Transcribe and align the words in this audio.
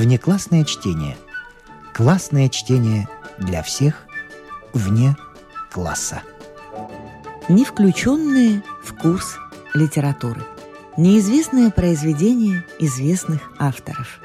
Внеклассное 0.00 0.64
чтение. 0.64 1.14
Классное 1.92 2.48
чтение 2.48 3.06
для 3.36 3.62
всех 3.62 4.06
вне 4.72 5.14
класса. 5.70 6.22
Не 7.50 7.66
включенные 7.66 8.62
в 8.82 8.96
курс 8.96 9.36
литературы. 9.74 10.40
Неизвестное 10.96 11.70
произведение 11.70 12.64
известных 12.78 13.52
авторов. 13.58 14.22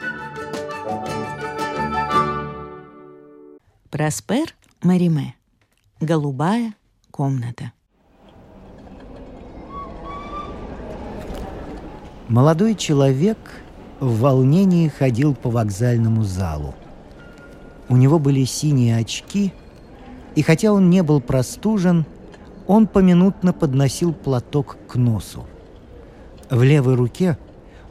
Проспер 3.89 4.55
Мариме. 4.81 5.35
Голубая 5.99 6.73
комната. 7.11 7.73
Молодой 12.29 12.75
человек 12.75 13.64
в 13.99 14.19
волнении 14.19 14.87
ходил 14.87 15.35
по 15.35 15.49
вокзальному 15.49 16.23
залу. 16.23 16.75
У 17.87 17.95
него 17.95 18.19
были 18.19 18.43
синие 18.43 18.97
очки, 18.97 19.53
и 20.35 20.41
хотя 20.41 20.73
он 20.73 20.89
не 20.89 21.03
был 21.03 21.21
простужен, 21.21 22.05
он 22.67 22.87
поминутно 22.87 23.53
подносил 23.53 24.11
платок 24.13 24.77
к 24.87 24.95
носу. 24.95 25.45
В 26.49 26.63
левой 26.63 26.95
руке 26.95 27.37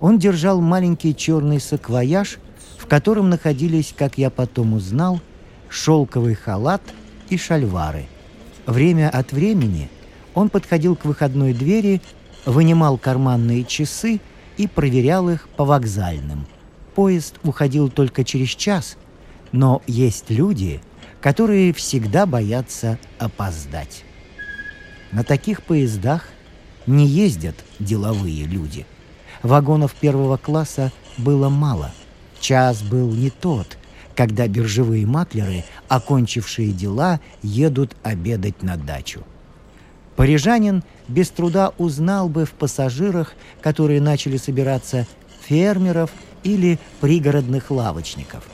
он 0.00 0.18
держал 0.18 0.60
маленький 0.60 1.14
черный 1.14 1.60
саквояж, 1.60 2.38
в 2.76 2.86
котором 2.86 3.30
находились, 3.30 3.94
как 3.96 4.18
я 4.18 4.30
потом 4.30 4.74
узнал, 4.74 5.20
шелковый 5.68 6.34
халат 6.34 6.82
и 7.30 7.38
шальвары. 7.38 8.06
Время 8.66 9.10
от 9.10 9.32
времени 9.32 9.90
он 10.34 10.48
подходил 10.48 10.96
к 10.96 11.04
выходной 11.04 11.54
двери, 11.54 12.02
вынимал 12.44 12.98
карманные 12.98 13.64
часы 13.64 14.20
и 14.56 14.66
проверял 14.66 15.28
их 15.28 15.48
по 15.56 15.64
вокзальным. 15.64 16.46
Поезд 16.94 17.38
уходил 17.42 17.90
только 17.90 18.24
через 18.24 18.50
час, 18.50 18.96
но 19.52 19.82
есть 19.86 20.30
люди, 20.30 20.80
которые 21.20 21.72
всегда 21.72 22.26
боятся 22.26 22.98
опоздать. 23.18 24.04
На 25.12 25.24
таких 25.24 25.62
поездах 25.62 26.28
не 26.86 27.06
ездят 27.06 27.56
деловые 27.78 28.44
люди. 28.44 28.86
Вагонов 29.42 29.94
первого 29.94 30.36
класса 30.36 30.92
было 31.18 31.48
мало. 31.48 31.92
Час 32.40 32.82
был 32.82 33.10
не 33.10 33.30
тот, 33.30 33.78
когда 34.14 34.46
биржевые 34.46 35.06
маклеры, 35.06 35.64
окончившие 35.88 36.72
дела, 36.72 37.20
едут 37.42 37.96
обедать 38.02 38.62
на 38.62 38.76
дачу. 38.76 39.24
Парижанин 40.16 40.82
без 41.08 41.30
труда 41.30 41.72
узнал 41.78 42.28
бы 42.28 42.44
в 42.44 42.52
пассажирах, 42.52 43.34
которые 43.60 44.00
начали 44.00 44.36
собираться, 44.36 45.06
фермеров 45.42 46.10
или 46.42 46.78
пригородных 47.00 47.70
лавочников. 47.70 48.44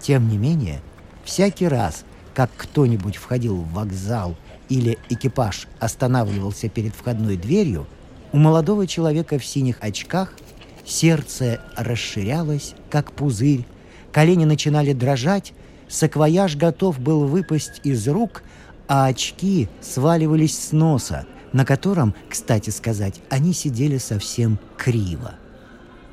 Тем 0.00 0.28
не 0.28 0.36
менее, 0.36 0.80
всякий 1.24 1.68
раз, 1.68 2.04
как 2.34 2.50
кто-нибудь 2.56 3.16
входил 3.16 3.56
в 3.56 3.72
вокзал 3.72 4.36
или 4.68 4.98
экипаж 5.08 5.66
останавливался 5.78 6.68
перед 6.68 6.94
входной 6.94 7.36
дверью, 7.36 7.86
у 8.32 8.38
молодого 8.38 8.86
человека 8.86 9.38
в 9.38 9.44
синих 9.44 9.78
очках 9.80 10.34
сердце 10.84 11.60
расширялось, 11.76 12.74
как 12.90 13.12
пузырь, 13.12 13.64
колени 14.12 14.44
начинали 14.44 14.92
дрожать, 14.92 15.52
саквояж 15.88 16.56
готов 16.56 16.98
был 16.98 17.26
выпасть 17.26 17.80
из 17.84 18.06
рук, 18.08 18.42
а 18.88 19.06
очки 19.06 19.68
сваливались 19.80 20.58
с 20.58 20.72
носа, 20.72 21.26
на 21.52 21.64
котором, 21.64 22.14
кстати 22.28 22.70
сказать, 22.70 23.20
они 23.30 23.52
сидели 23.52 23.98
совсем 23.98 24.58
криво. 24.76 25.34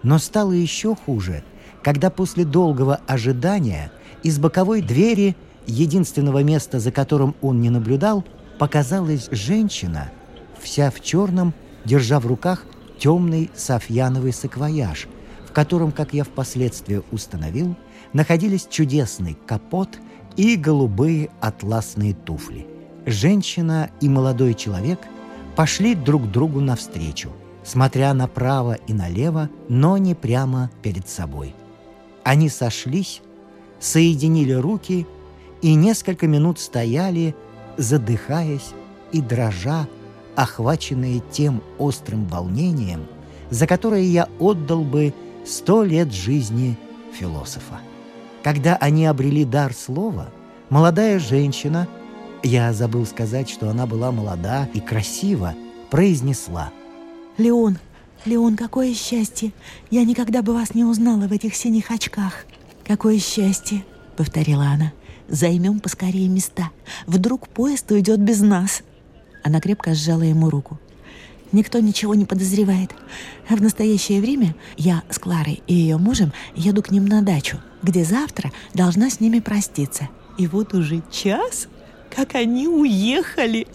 Но 0.04 0.20
стало 0.20 0.52
еще 0.52 0.96
хуже, 0.96 1.44
когда 1.81 2.09
после 2.09 2.46
долгого 2.46 3.00
ожидания 3.08 3.92
из 4.23 4.38
боковой 4.40 4.81
двери, 4.81 5.36
единственного 5.66 6.44
места, 6.44 6.80
за 6.80 6.91
которым 6.91 7.36
он 7.41 7.62
не 7.62 7.69
наблюдал, 7.69 8.24
показалась 8.59 9.30
женщина, 9.31 10.12
вся 10.59 10.92
в 10.92 11.02
черном, 11.02 11.53
держа 11.86 12.19
в 12.19 12.28
руках 12.28 12.66
темный 13.00 13.50
софьяновый 13.56 14.34
саквояж, 14.34 15.07
в 15.47 15.52
котором, 15.52 15.92
как 15.92 16.13
я 16.13 16.24
впоследствии 16.24 17.02
установил, 17.12 17.75
находились 18.13 18.68
чудесный 18.69 19.38
капот 19.46 19.97
и 20.38 20.56
голубые 20.56 21.29
атласные 21.41 22.13
туфли. 22.13 22.68
Женщина 23.06 23.90
и 24.01 24.09
молодой 24.09 24.53
человек 24.53 25.00
пошли 25.56 25.96
друг 25.96 26.29
другу 26.31 26.59
навстречу, 26.59 27.31
смотря 27.63 28.13
направо 28.13 28.74
и 28.88 28.94
налево, 28.94 29.50
но 29.69 29.97
не 29.97 30.16
прямо 30.16 30.69
перед 30.81 31.07
собой. 31.07 31.53
Они 32.24 32.50
сошлись, 32.50 33.22
соединили 33.79 34.53
руки 34.53 35.06
и 35.62 35.75
несколько 35.75 36.28
минут 36.28 36.59
стояли, 36.59 37.35
задыхаясь 37.78 38.74
и 39.12 39.22
дрожа, 39.22 39.88
охваченные 40.35 41.22
тем 41.31 41.62
острым 41.78 42.25
волнением, 42.25 43.06
за 43.50 43.68
которое 43.68 44.03
я 44.03 44.28
отдал 44.40 44.84
бы 44.84 45.13
сто 45.45 45.84
лет 45.84 46.12
жизни 46.12 46.78
философа. 47.13 47.79
Когда 48.45 48.75
они 48.75 49.07
обрели 49.07 49.44
дар 49.44 49.73
слова, 49.73 50.29
молодая 50.69 51.17
женщина, 51.17 51.88
я 52.44 52.73
забыл 52.73 53.07
сказать, 53.07 53.50
что 53.50 53.72
она 53.72 53.88
была 53.88 54.11
молода 54.11 54.69
и 54.72 54.79
красива, 54.79 55.56
произнесла. 55.89 56.72
«Леон, 57.39 57.79
Леон, 58.23 58.56
какое 58.56 58.94
счастье! 58.94 59.51
Я 59.89 60.03
никогда 60.03 60.44
бы 60.44 60.53
вас 60.53 60.75
не 60.75 60.83
узнала 60.83 61.28
в 61.28 61.31
этих 61.31 61.56
синих 61.56 61.89
очках!» 61.89 62.45
«Какое 62.85 63.17
счастье!»— 63.17 63.83
повторила 64.16 64.66
она. 64.66 64.94
Займем 65.27 65.79
поскорее 65.79 66.27
места. 66.27 66.69
Вдруг 67.07 67.47
поезд 67.47 67.91
уйдет 67.91 68.19
без 68.19 68.41
нас. 68.41 68.83
Она 69.44 69.59
крепко 69.59 69.95
сжала 69.95 70.22
ему 70.22 70.51
руку. 70.51 70.79
Никто 71.51 71.79
ничего 71.79 72.16
не 72.16 72.25
подозревает. 72.25 72.91
В 73.50 73.61
настоящее 73.61 74.22
время 74.22 74.56
я 74.78 75.03
с 75.09 75.19
Кларой 75.19 75.61
и 75.67 75.73
ее 75.73 75.97
мужем 75.97 76.33
еду 76.56 76.81
к 76.81 76.91
ним 76.91 77.06
на 77.06 77.22
дачу, 77.22 77.57
где 77.81 78.03
завтра 78.03 78.51
должна 78.73 79.09
с 79.09 79.19
ними 79.19 79.39
проститься. 79.39 80.09
И 80.38 80.47
вот 80.47 80.73
уже 80.73 81.01
час, 81.11 81.67
как 82.13 82.35
они 82.35 82.67
уехали. 82.67 83.67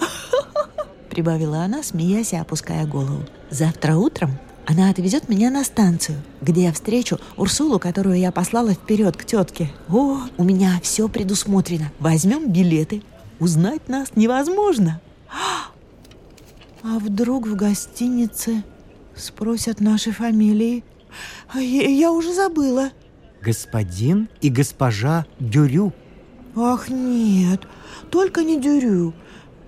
Прибавила 1.10 1.62
она, 1.62 1.82
смеясь 1.82 2.32
и 2.32 2.36
опуская 2.36 2.86
голову. 2.86 3.24
Завтра 3.50 3.96
утром 3.96 4.38
она 4.66 4.90
отвезет 4.90 5.28
меня 5.28 5.50
на 5.50 5.64
станцию, 5.64 6.22
где 6.40 6.64
я 6.64 6.72
встречу 6.72 7.18
Урсулу, 7.36 7.78
которую 7.78 8.18
я 8.18 8.30
послала 8.30 8.72
вперед 8.72 9.16
к 9.16 9.24
тетке. 9.24 9.70
О, 9.88 10.18
у 10.36 10.44
меня 10.44 10.78
все 10.82 11.08
предусмотрено. 11.08 11.90
Возьмем 11.98 12.52
билеты. 12.52 13.02
Узнать 13.40 13.88
нас 13.88 14.10
невозможно. 14.14 15.00
А 16.82 16.98
вдруг 16.98 17.46
в 17.46 17.56
гостинице 17.56 18.62
спросят 19.14 19.80
наши 19.80 20.12
фамилии? 20.12 20.82
Я, 21.54 21.88
я 21.88 22.10
уже 22.10 22.32
забыла. 22.32 22.90
Господин 23.42 24.28
и 24.40 24.48
госпожа 24.48 25.26
Дюрю. 25.38 25.92
Ах, 26.56 26.88
нет, 26.88 27.66
только 28.10 28.42
не 28.44 28.60
Дюрю. 28.60 29.14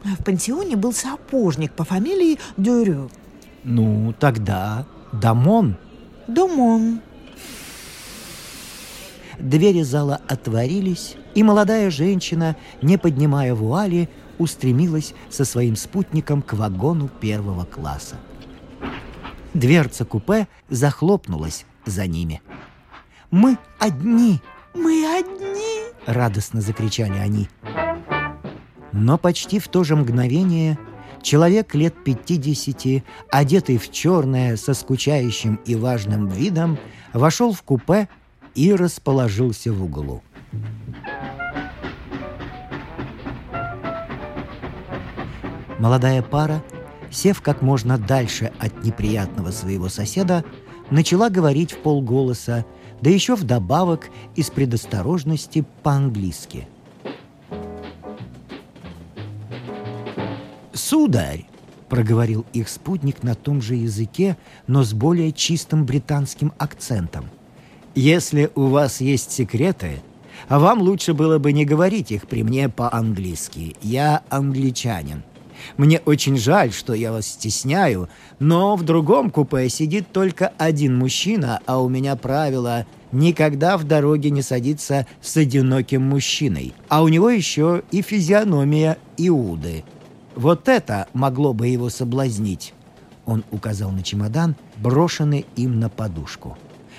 В 0.04 0.24
пансионе 0.24 0.76
был 0.76 0.92
сапожник 0.92 1.72
по 1.72 1.84
фамилии 1.84 2.38
Дюрю. 2.56 3.10
Ну, 3.64 4.14
тогда 4.18 4.86
Дамон. 5.12 5.76
Дамон. 6.26 7.00
Двери 9.38 9.82
зала 9.82 10.20
отворились, 10.28 11.16
и 11.34 11.42
молодая 11.42 11.90
женщина, 11.90 12.56
не 12.80 12.96
поднимая 12.96 13.54
вуали, 13.54 14.08
устремилась 14.38 15.14
со 15.30 15.44
своим 15.44 15.76
спутником 15.76 16.42
к 16.42 16.54
вагону 16.54 17.08
первого 17.08 17.64
класса. 17.64 18.16
Дверца 19.54 20.04
купе 20.04 20.48
захлопнулась 20.68 21.66
за 21.84 22.06
ними. 22.06 22.42
«Мы 23.30 23.58
одни! 23.78 24.40
Мы 24.74 25.04
одни!»— 25.18 25.82
радостно 26.06 26.60
закричали 26.60 27.18
они. 27.18 27.48
Но 28.92 29.18
почти 29.18 29.58
в 29.58 29.68
то 29.68 29.84
же 29.84 29.96
мгновение 29.96 30.78
Человек 31.22 31.74
лет 31.74 31.94
пятидесяти, 32.02 33.04
одетый 33.30 33.78
в 33.78 33.90
черное, 33.92 34.56
со 34.56 34.74
скучающим 34.74 35.60
и 35.64 35.76
важным 35.76 36.26
видом, 36.26 36.78
вошел 37.12 37.52
в 37.52 37.62
купе 37.62 38.08
и 38.56 38.74
расположился 38.74 39.72
в 39.72 39.84
углу. 39.84 40.22
Молодая 45.82 46.22
пара, 46.22 46.62
сев 47.10 47.42
как 47.42 47.60
можно 47.60 47.98
дальше 47.98 48.52
от 48.58 48.84
неприятного 48.84 49.50
своего 49.50 49.88
соседа, 49.88 50.44
начала 50.90 51.28
говорить 51.28 51.72
в 51.72 51.78
полголоса, 51.78 52.64
да 53.00 53.10
еще 53.10 53.34
вдобавок 53.34 54.08
из 54.36 54.48
предосторожности 54.48 55.66
по-английски– 55.82 56.68
«Сударь!»— 60.72 61.46
проговорил 61.88 62.46
их 62.52 62.68
спутник 62.68 63.22
на 63.22 63.34
том 63.34 63.60
же 63.60 63.74
языке, 63.74 64.36
но 64.66 64.84
с 64.84 64.92
более 64.92 65.32
чистым 65.32 65.84
британским 65.84 66.52
акцентом. 66.58 67.26
Если 67.94 68.50
у 68.54 68.66
вас 68.66 69.00
есть 69.00 69.32
секреты, 69.32 70.02
вам 70.48 70.80
лучше 70.80 71.12
было 71.12 71.38
бы 71.38 71.52
не 71.52 71.64
говорить 71.64 72.10
их 72.10 72.26
при 72.26 72.42
мне 72.42 72.68
по-английски. 72.68 73.76
Я 73.82 74.22
англичанин. 74.30 75.22
Мне 75.76 76.00
очень 76.04 76.36
жаль, 76.36 76.72
что 76.72 76.94
я 76.94 77.12
вас 77.12 77.26
стесняю, 77.26 78.08
но 78.38 78.76
в 78.76 78.82
другом 78.82 79.30
купе 79.30 79.68
сидит 79.68 80.12
только 80.12 80.52
один 80.58 80.96
мужчина, 80.96 81.60
а 81.66 81.80
у 81.80 81.88
меня 81.88 82.16
правило 82.16 82.86
никогда 83.12 83.76
в 83.76 83.84
дороге 83.84 84.30
не 84.30 84.42
садиться 84.42 85.06
с 85.20 85.36
одиноким 85.36 86.02
мужчиной. 86.02 86.74
А 86.88 87.02
у 87.02 87.08
него 87.08 87.30
еще 87.30 87.82
и 87.90 88.02
физиономия 88.02 88.98
Иуды. 89.18 89.84
Вот 90.34 90.68
это 90.68 91.08
могло 91.12 91.52
бы 91.52 91.68
его 91.68 91.90
соблазнить. 91.90 92.74
Он 93.26 93.44
указал 93.50 93.90
на 93.90 94.02
чемодан, 94.02 94.56
брошенный 94.78 95.46
им 95.56 95.78
на 95.78 95.88
подушку. 95.88 96.56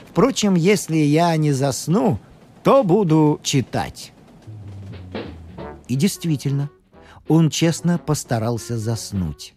Впрочем, 0.10 0.54
если 0.56 0.98
я 0.98 1.36
не 1.38 1.52
засну, 1.52 2.20
то 2.64 2.84
буду 2.84 3.40
читать. 3.44 4.14
И 5.88 5.96
действительно, 5.96 6.70
он 7.28 7.50
честно 7.50 7.98
постарался 7.98 8.78
заснуть. 8.78 9.54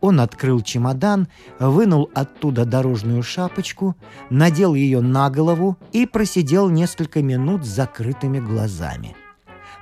Он 0.00 0.20
открыл 0.20 0.60
чемодан, 0.62 1.28
вынул 1.58 2.10
оттуда 2.14 2.64
дорожную 2.64 3.22
шапочку, 3.22 3.96
надел 4.30 4.74
ее 4.74 5.00
на 5.00 5.30
голову 5.30 5.76
и 5.92 6.06
просидел 6.06 6.68
несколько 6.68 7.22
минут 7.22 7.64
с 7.64 7.68
закрытыми 7.68 8.40
глазами. 8.40 9.16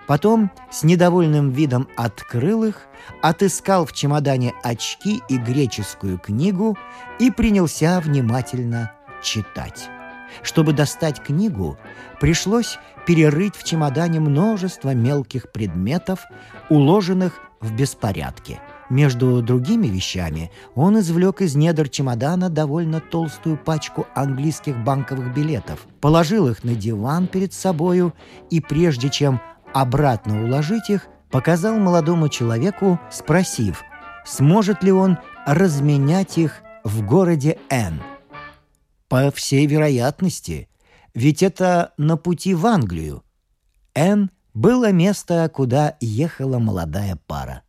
Потом 0.07 0.51
с 0.71 0.83
недовольным 0.83 1.51
видом 1.51 1.89
открыл 1.97 2.65
их, 2.65 2.87
отыскал 3.23 3.87
в 3.87 3.93
чемодане 3.93 4.53
очки 4.63 5.23
и 5.29 5.39
греческую 5.39 6.19
книгу 6.19 6.77
и 7.19 7.31
принялся 7.31 8.01
внимательно 8.01 8.93
читать. 9.23 9.89
Чтобы 10.43 10.73
достать 10.73 11.23
книгу, 11.23 11.79
пришлось 12.21 12.79
перерыть 13.07 13.57
в 13.57 13.65
чемодане 13.65 14.21
множество 14.21 14.95
мелких 14.95 15.51
предметов, 15.53 16.21
уложенных 16.69 17.41
в 17.61 17.75
беспорядке. 17.75 18.61
Между 18.91 19.41
другими 19.41 19.87
вещами 19.87 20.51
он 20.75 20.99
извлек 20.99 21.43
из 21.43 21.55
недр 21.55 21.89
чемодана 21.89 22.51
довольно 22.51 23.01
толстую 23.01 23.57
пачку 23.57 24.07
английских 24.15 24.77
банковых 24.83 25.33
билетов, 25.33 25.87
положил 26.01 26.49
их 26.49 26.65
на 26.65 26.75
диван 26.75 27.29
перед 27.29 27.53
собою 27.53 28.13
и, 28.51 28.61
прежде 28.61 29.09
чем 29.09 29.41
обратно 29.73 30.45
уложить 30.45 30.91
их, 30.91 31.07
показал 31.31 31.77
молодому 31.77 32.29
человеку, 32.29 32.99
спросив, 33.11 33.85
сможет 34.27 34.83
ли 34.83 34.91
он 34.91 35.19
разменять 35.47 36.37
их 36.37 36.63
в 36.83 37.03
городе 37.07 37.59
Н. 37.71 38.03
По 39.11 39.33
всей 39.33 39.67
вероятности, 39.67 40.69
ведь 41.15 41.43
это 41.43 41.93
на 41.97 42.17
пути 42.17 42.55
в 42.55 42.65
Англию. 42.65 43.25
Н 43.93 44.31
было 44.55 44.93
место, 44.93 45.51
куда 45.53 45.97
ехала 46.01 46.61
молодая 46.61 47.19
пара. 47.27 47.63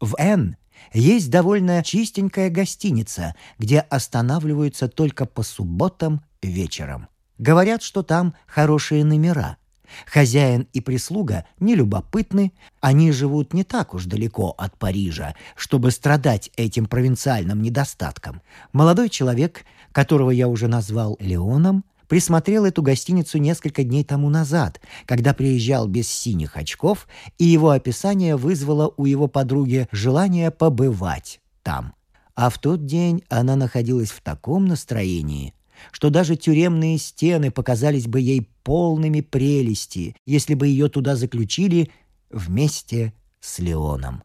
В 0.00 0.16
Н 0.18 0.56
есть 0.92 1.30
довольно 1.30 1.84
чистенькая 1.84 2.50
гостиница, 2.50 3.36
где 3.58 3.78
останавливаются 3.78 4.88
только 4.88 5.24
по 5.24 5.44
субботам 5.44 6.24
вечером. 6.42 7.06
Говорят, 7.38 7.84
что 7.84 8.02
там 8.02 8.34
хорошие 8.48 9.04
номера. 9.04 9.58
Хозяин 10.06 10.68
и 10.72 10.80
прислуга 10.80 11.44
не 11.60 11.74
любопытны, 11.74 12.52
они 12.80 13.12
живут 13.12 13.54
не 13.54 13.64
так 13.64 13.94
уж 13.94 14.06
далеко 14.06 14.54
от 14.58 14.78
Парижа, 14.78 15.34
чтобы 15.56 15.90
страдать 15.90 16.50
этим 16.56 16.86
провинциальным 16.86 17.62
недостатком. 17.62 18.42
Молодой 18.72 19.08
человек 19.08 19.64
которого 19.92 20.30
я 20.30 20.48
уже 20.48 20.68
назвал 20.68 21.16
Леоном, 21.20 21.84
присмотрел 22.08 22.64
эту 22.64 22.82
гостиницу 22.82 23.38
несколько 23.38 23.84
дней 23.84 24.04
тому 24.04 24.28
назад, 24.28 24.80
когда 25.06 25.32
приезжал 25.32 25.86
без 25.86 26.08
синих 26.08 26.56
очков, 26.56 27.06
и 27.38 27.44
его 27.44 27.70
описание 27.70 28.36
вызвало 28.36 28.92
у 28.96 29.06
его 29.06 29.28
подруги 29.28 29.88
желание 29.92 30.50
побывать 30.50 31.40
там. 31.62 31.94
А 32.34 32.50
в 32.50 32.58
тот 32.58 32.86
день 32.86 33.22
она 33.28 33.56
находилась 33.56 34.10
в 34.10 34.22
таком 34.22 34.64
настроении, 34.66 35.54
что 35.90 36.10
даже 36.10 36.36
тюремные 36.36 36.98
стены 36.98 37.50
показались 37.50 38.06
бы 38.06 38.20
ей 38.20 38.48
полными 38.62 39.20
прелести, 39.20 40.14
если 40.26 40.54
бы 40.54 40.66
ее 40.66 40.88
туда 40.88 41.16
заключили 41.16 41.90
вместе 42.30 43.12
с 43.40 43.58
Леоном. 43.58 44.22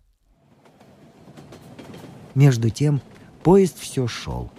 Между 2.35 2.69
тем 2.69 3.01
поезд 3.41 3.79
все 3.79 4.07
шел 4.07 4.51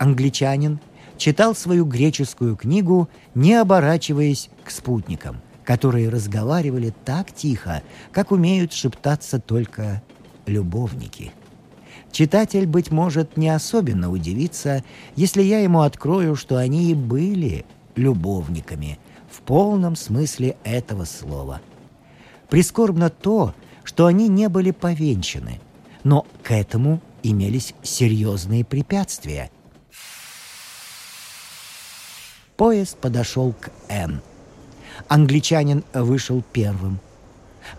англичанин, 0.00 0.80
читал 1.18 1.54
свою 1.54 1.84
греческую 1.84 2.56
книгу, 2.56 3.08
не 3.34 3.54
оборачиваясь 3.54 4.48
к 4.64 4.70
спутникам, 4.70 5.42
которые 5.62 6.08
разговаривали 6.08 6.92
так 7.04 7.32
тихо, 7.32 7.82
как 8.10 8.32
умеют 8.32 8.72
шептаться 8.72 9.38
только 9.38 10.02
любовники. 10.46 11.32
Читатель, 12.12 12.66
быть 12.66 12.90
может, 12.90 13.36
не 13.36 13.48
особенно 13.48 14.10
удивится, 14.10 14.84
если 15.16 15.42
я 15.42 15.60
ему 15.60 15.82
открою, 15.82 16.36
что 16.36 16.56
они 16.56 16.90
и 16.90 16.94
были 16.94 17.64
любовниками 17.96 18.98
в 19.30 19.40
полном 19.42 19.96
смысле 19.96 20.56
этого 20.64 21.04
слова. 21.04 21.60
Прискорбно 22.48 23.10
то, 23.10 23.54
что 23.84 24.06
они 24.06 24.28
не 24.28 24.48
были 24.48 24.72
повенчаны, 24.72 25.60
но 26.02 26.26
к 26.42 26.50
этому 26.52 27.00
имелись 27.22 27.74
серьезные 27.82 28.64
препятствия– 28.64 29.50
Поезд 32.60 32.98
подошел 32.98 33.54
к 33.58 33.70
Н. 33.88 34.20
Англичанин 35.08 35.82
вышел 35.94 36.44
первым. 36.52 37.00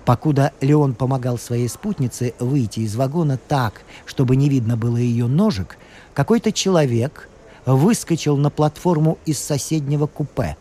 Покуда 0.06 0.54
Леон 0.62 0.94
помогал 0.94 1.38
своей 1.38 1.68
спутнице 1.68 2.34
выйти 2.40 2.82
из 2.82 2.96
вагона 2.96 3.38
так, 3.38 3.82
чтобы 4.06 4.36
не 4.36 4.50
видно 4.50 4.78
было 4.78 4.98
ее 4.98 5.28
ножек, 5.28 5.78
какой-то 6.14 6.52
человек 6.52 7.30
выскочил 7.66 8.38
на 8.38 8.50
платформу 8.50 9.18
из 9.26 9.40
соседнего 9.40 10.08
купе. 10.08 10.58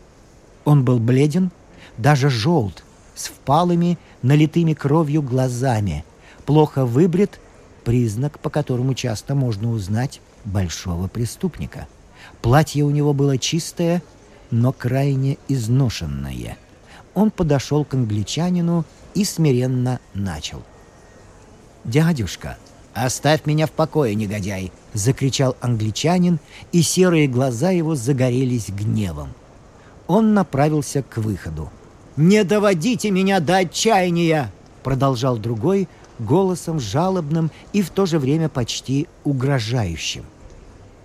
Он 0.65 0.85
был 0.85 0.99
бледен, 0.99 1.51
даже 1.97 2.29
желт, 2.29 2.83
с 3.15 3.25
впалыми, 3.25 3.97
налитыми 4.21 4.73
кровью 4.73 5.21
глазами, 5.21 6.05
плохо 6.45 6.85
выбрит, 6.85 7.39
признак, 7.83 8.39
по 8.39 8.49
которому 8.49 8.93
часто 8.93 9.33
можно 9.33 9.71
узнать 9.71 10.21
большого 10.45 11.07
преступника– 11.07 11.87
Платье 12.41 12.83
у 12.83 12.89
него 12.89 13.13
было 13.13 13.37
чистое, 13.37 14.01
но 14.49 14.71
крайне 14.71 15.37
изношенное. 15.47 16.57
Он 17.13 17.31
подошел 17.31 17.83
к 17.83 17.93
англичанину 17.93 18.85
и 19.13 19.25
смиренно 19.25 19.99
начал. 20.13 20.61
«Дядюшка, 21.83 22.57
оставь 22.93 23.45
меня 23.45 23.67
в 23.67 23.71
покое, 23.71 24.15
негодяй!»— 24.15 24.71
закричал 24.93 25.55
англичанин, 25.61 26.39
и 26.71 26.81
серые 26.81 27.27
глаза 27.27 27.71
его 27.71 27.95
загорелись 27.95 28.69
гневом. 28.69 29.29
Он 30.07 30.33
направился 30.33 31.03
к 31.03 31.17
выходу. 31.17 31.69
«Не 32.17 32.43
доводите 32.43 33.11
меня 33.11 33.39
до 33.39 33.57
отчаяния!»— 33.57 34.51
продолжал 34.83 35.37
другой, 35.37 35.87
голосом 36.19 36.79
жалобным 36.79 37.51
и 37.73 37.81
в 37.81 37.89
то 37.89 38.05
же 38.05 38.19
время 38.19 38.49
почти 38.49 39.07
угрожающим. 39.23 40.25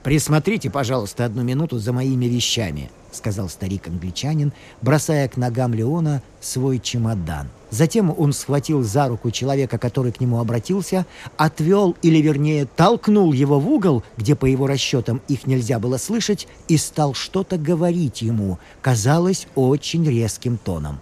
«Присмотрите, 0.06 0.70
пожалуйста, 0.70 1.24
одну 1.24 1.42
минуту 1.42 1.78
за 1.80 1.92
моими 1.92 2.26
вещами»,— 2.26 2.92
сказал 3.10 3.48
старик-англичанин, 3.48 4.52
бросая 4.80 5.26
к 5.26 5.36
ногам 5.36 5.74
Леона 5.74 6.22
свой 6.40 6.78
чемодан. 6.78 7.48
Затем 7.70 8.14
он 8.16 8.32
схватил 8.32 8.84
за 8.84 9.08
руку 9.08 9.32
человека, 9.32 9.78
который 9.78 10.12
к 10.12 10.20
нему 10.20 10.38
обратился, 10.38 11.06
отвел, 11.36 11.96
или 12.02 12.18
вернее 12.18 12.66
толкнул 12.66 13.32
его 13.32 13.58
в 13.58 13.68
угол, 13.68 14.04
где 14.16 14.36
по 14.36 14.46
его 14.46 14.68
расчетам 14.68 15.22
их 15.26 15.48
нельзя 15.48 15.80
было 15.80 15.96
слышать, 15.96 16.46
и 16.68 16.76
стал 16.76 17.12
что-то 17.14 17.58
говорить 17.58 18.22
ему, 18.22 18.60
казалось, 18.82 19.48
очень 19.56 20.08
резким 20.08 20.56
тоном. 20.56 21.00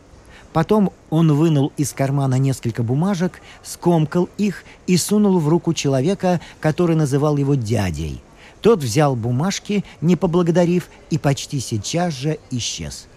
Потом 0.54 0.92
он 1.10 1.30
вынул 1.34 1.72
из 1.76 1.92
кармана 1.92 2.36
несколько 2.36 2.82
бумажек, 2.82 3.42
скомкал 3.62 4.30
их 4.38 4.64
и 4.86 4.96
сунул 4.96 5.40
в 5.40 5.48
руку 5.50 5.74
человека, 5.74 6.40
который 6.58 6.96
называл 6.96 7.36
его 7.36 7.54
дядей— 7.54 8.22
тот 8.64 8.82
взял 8.82 9.14
бумажки, 9.14 9.84
не 10.00 10.16
поблагодарив, 10.16 10.88
и 11.10 11.18
почти 11.18 11.60
сейчас 11.60 12.14
же 12.14 12.38
исчез. 12.50 13.08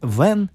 Вен 0.00 0.48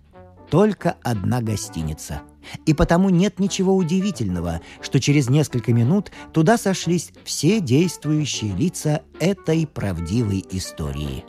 только 0.50 0.96
одна 1.04 1.42
гостиница. 1.42 2.24
И 2.66 2.74
потому 2.74 3.10
нет 3.10 3.38
ничего 3.38 3.76
удивительного, 3.76 4.62
что 4.82 5.00
через 5.00 5.30
несколько 5.30 5.74
минут 5.74 6.12
туда 6.34 6.58
сошлись 6.58 7.12
все 7.24 7.62
действующие 7.62 8.56
лица 8.56 9.04
этой 9.20 9.68
правдивой 9.68 10.44
истории 10.50 11.24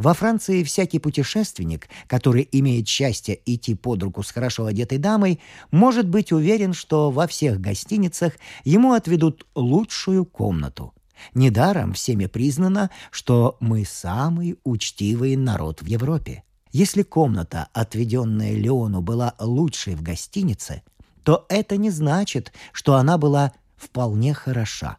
во 0.00 0.14
Франции 0.14 0.62
всякий 0.62 0.98
путешественник, 0.98 1.90
который 2.06 2.48
имеет 2.52 2.88
счастье 2.88 3.38
идти 3.44 3.74
под 3.74 4.02
руку 4.02 4.22
с 4.22 4.30
хорошо 4.30 4.64
одетой 4.64 4.96
дамой, 4.96 5.40
может 5.70 6.08
быть 6.08 6.32
уверен, 6.32 6.72
что 6.72 7.10
во 7.10 7.26
всех 7.26 7.60
гостиницах 7.60 8.32
ему 8.64 8.94
отведут 8.94 9.46
лучшую 9.54 10.24
комнату. 10.24 10.94
Недаром 11.34 11.92
всеми 11.92 12.24
признано, 12.26 12.88
что 13.10 13.58
мы 13.60 13.84
самый 13.84 14.58
учтивый 14.64 15.36
народ 15.36 15.82
в 15.82 15.86
Европе. 15.86 16.44
Если 16.72 17.02
комната, 17.02 17.68
отведенная 17.74 18.54
Леону, 18.54 19.02
была 19.02 19.34
лучшей 19.38 19.96
в 19.96 20.02
гостинице, 20.02 20.82
то 21.24 21.44
это 21.50 21.76
не 21.76 21.90
значит, 21.90 22.54
что 22.72 22.94
она 22.94 23.18
была 23.18 23.52
вполне 23.76 24.32
хороша. 24.32 24.96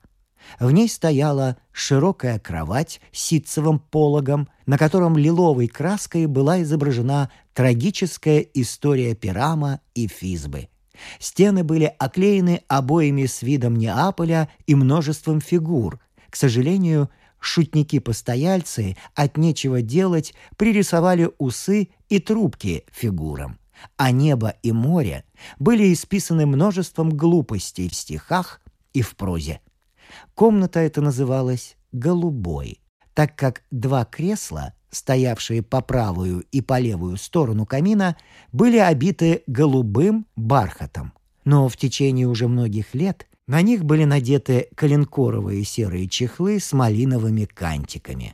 В 0.59 0.71
ней 0.71 0.89
стояла 0.89 1.57
широкая 1.71 2.39
кровать 2.39 3.01
с 3.11 3.19
ситцевым 3.19 3.79
пологом, 3.79 4.47
на 4.65 4.77
котором 4.77 5.17
лиловой 5.17 5.67
краской 5.67 6.25
была 6.25 6.61
изображена 6.61 7.31
трагическая 7.53 8.39
история 8.39 9.15
Пирама 9.15 9.81
и 9.93 10.07
Физбы. 10.07 10.69
Стены 11.19 11.63
были 11.63 11.93
оклеены 11.97 12.63
обоями 12.67 13.25
с 13.25 13.41
видом 13.41 13.75
Неаполя 13.75 14.49
и 14.67 14.75
множеством 14.75 15.41
фигур. 15.41 15.99
К 16.29 16.35
сожалению, 16.35 17.09
шутники-постояльцы 17.39 18.97
от 19.15 19.37
нечего 19.37 19.81
делать 19.81 20.33
пририсовали 20.57 21.29
усы 21.39 21.89
и 22.09 22.19
трубки 22.19 22.85
фигурам, 22.91 23.57
а 23.97 24.11
небо 24.11 24.55
и 24.61 24.71
море 24.71 25.25
были 25.59 25.91
исписаны 25.91 26.45
множеством 26.45 27.09
глупостей 27.09 27.89
в 27.89 27.95
стихах 27.95 28.61
и 28.93 29.01
в 29.01 29.15
прозе. 29.15 29.59
Комната 30.35 30.79
эта 30.79 31.01
называлась 31.01 31.75
«голубой», 31.91 32.81
так 33.13 33.35
как 33.35 33.63
два 33.71 34.05
кресла, 34.05 34.73
стоявшие 34.89 35.61
по 35.61 35.81
правую 35.81 36.43
и 36.51 36.61
по 36.61 36.79
левую 36.79 37.17
сторону 37.17 37.65
камина, 37.65 38.17
были 38.51 38.77
обиты 38.77 39.43
голубым 39.47 40.25
бархатом. 40.35 41.13
Но 41.45 41.67
в 41.67 41.77
течение 41.77 42.27
уже 42.27 42.47
многих 42.47 42.93
лет 42.93 43.27
на 43.47 43.61
них 43.61 43.83
были 43.83 44.03
надеты 44.03 44.67
коленкоровые 44.75 45.63
серые 45.63 46.07
чехлы 46.07 46.59
с 46.59 46.71
малиновыми 46.73 47.45
кантиками. 47.45 48.33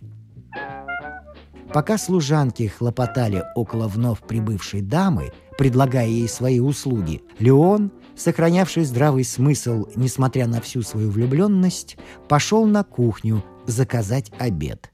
Пока 1.74 1.98
служанки 1.98 2.68
хлопотали 2.68 3.44
около 3.56 3.88
вновь 3.88 4.22
прибывшей 4.22 4.82
дамы, 4.82 5.32
предлагая 5.58 6.08
ей 6.08 6.30
свои 6.30 6.60
услуги, 6.60 7.22
Леон, 7.40 7.92
сохранявший 8.18 8.84
здравый 8.84 9.24
смысл, 9.24 9.88
несмотря 9.96 10.48
на 10.48 10.60
всю 10.60 10.82
свою 10.82 11.10
влюбленность, 11.10 11.98
пошел 12.28 12.66
на 12.66 12.84
кухню 12.84 13.44
заказать 13.66 14.32
обед. 14.40 14.92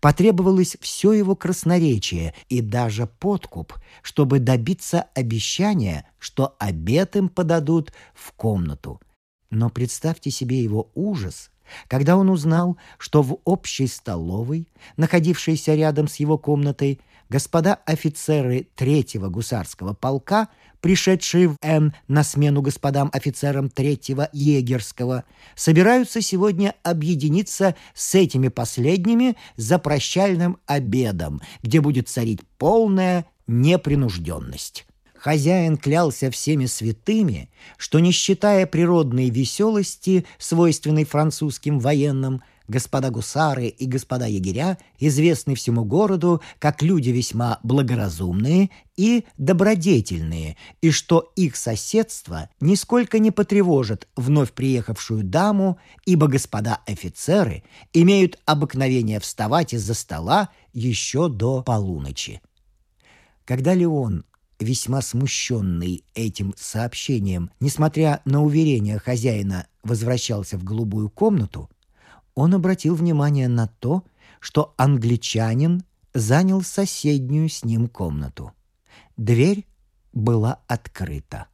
Потребовалось 0.00 0.76
все 0.80 1.12
его 1.12 1.34
красноречие 1.34 2.34
и 2.48 2.60
даже 2.60 3.06
подкуп, 3.06 3.74
чтобы 4.02 4.38
добиться 4.38 5.06
обещания, 5.14 6.06
что 6.18 6.56
обед 6.58 7.16
им 7.16 7.28
подадут 7.28 7.92
в 8.14 8.32
комнату– 8.32 9.00
но 9.52 9.68
представьте 9.68 10.30
себе 10.30 10.62
его 10.62 10.90
ужас, 10.94 11.50
когда 11.86 12.16
он 12.16 12.30
узнал, 12.30 12.78
что 12.96 13.22
в 13.22 13.38
общей 13.44 13.86
столовой, 13.86 14.66
находившейся 14.96 15.74
рядом 15.74 16.08
с 16.08 16.16
его 16.16 16.38
комнатой, 16.38 17.00
господа 17.28 17.74
офицеры 17.74 18.66
третьего 18.74 19.28
гусарского 19.28 19.92
полка, 19.92 20.48
пришедшие 20.82 21.48
в 21.48 21.56
Н 21.62 21.94
на 22.08 22.22
смену 22.24 22.60
господам 22.60 23.08
офицерам 23.14 23.70
третьего 23.70 24.28
егерского, 24.32 25.24
собираются 25.54 26.20
сегодня 26.20 26.74
объединиться 26.82 27.74
с 27.94 28.14
этими 28.14 28.48
последними 28.48 29.36
за 29.56 29.78
прощальным 29.78 30.58
обедом, 30.66 31.40
где 31.62 31.80
будет 31.80 32.08
царить 32.08 32.40
полная 32.58 33.24
непринужденность. 33.46 34.84
Хозяин 35.14 35.76
клялся 35.76 36.32
всеми 36.32 36.66
святыми, 36.66 37.48
что, 37.78 38.00
не 38.00 38.10
считая 38.10 38.66
природной 38.66 39.30
веселости, 39.30 40.26
свойственной 40.36 41.04
французским 41.04 41.78
военным, 41.78 42.42
господа 42.68 43.10
гусары 43.10 43.66
и 43.66 43.86
господа 43.86 44.26
егеря 44.26 44.78
известны 44.98 45.54
всему 45.54 45.84
городу 45.84 46.40
как 46.58 46.82
люди 46.82 47.10
весьма 47.10 47.58
благоразумные 47.62 48.70
и 48.96 49.24
добродетельные, 49.38 50.56
и 50.80 50.90
что 50.90 51.32
их 51.36 51.56
соседство 51.56 52.50
нисколько 52.60 53.18
не 53.18 53.30
потревожит 53.30 54.08
вновь 54.16 54.52
приехавшую 54.52 55.24
даму, 55.24 55.78
ибо 56.04 56.26
господа 56.28 56.80
офицеры 56.86 57.64
имеют 57.92 58.38
обыкновение 58.44 59.20
вставать 59.20 59.72
из-за 59.72 59.94
стола 59.94 60.50
еще 60.72 61.28
до 61.28 61.62
полуночи. 61.62 62.40
Когда 63.44 63.74
Леон 63.74 64.24
весьма 64.62 65.02
смущенный 65.02 66.04
этим 66.14 66.54
сообщением, 66.56 67.50
несмотря 67.60 68.20
на 68.24 68.42
уверение 68.42 68.98
хозяина, 68.98 69.66
возвращался 69.82 70.56
в 70.56 70.64
голубую 70.64 71.10
комнату, 71.10 71.68
он 72.34 72.54
обратил 72.54 72.94
внимание 72.94 73.48
на 73.48 73.66
то, 73.66 74.04
что 74.40 74.74
англичанин 74.76 75.84
занял 76.14 76.62
соседнюю 76.62 77.48
с 77.48 77.64
ним 77.64 77.88
комнату. 77.88 78.52
Дверь 79.16 79.66
была 80.12 80.60
открыта. 80.66 81.46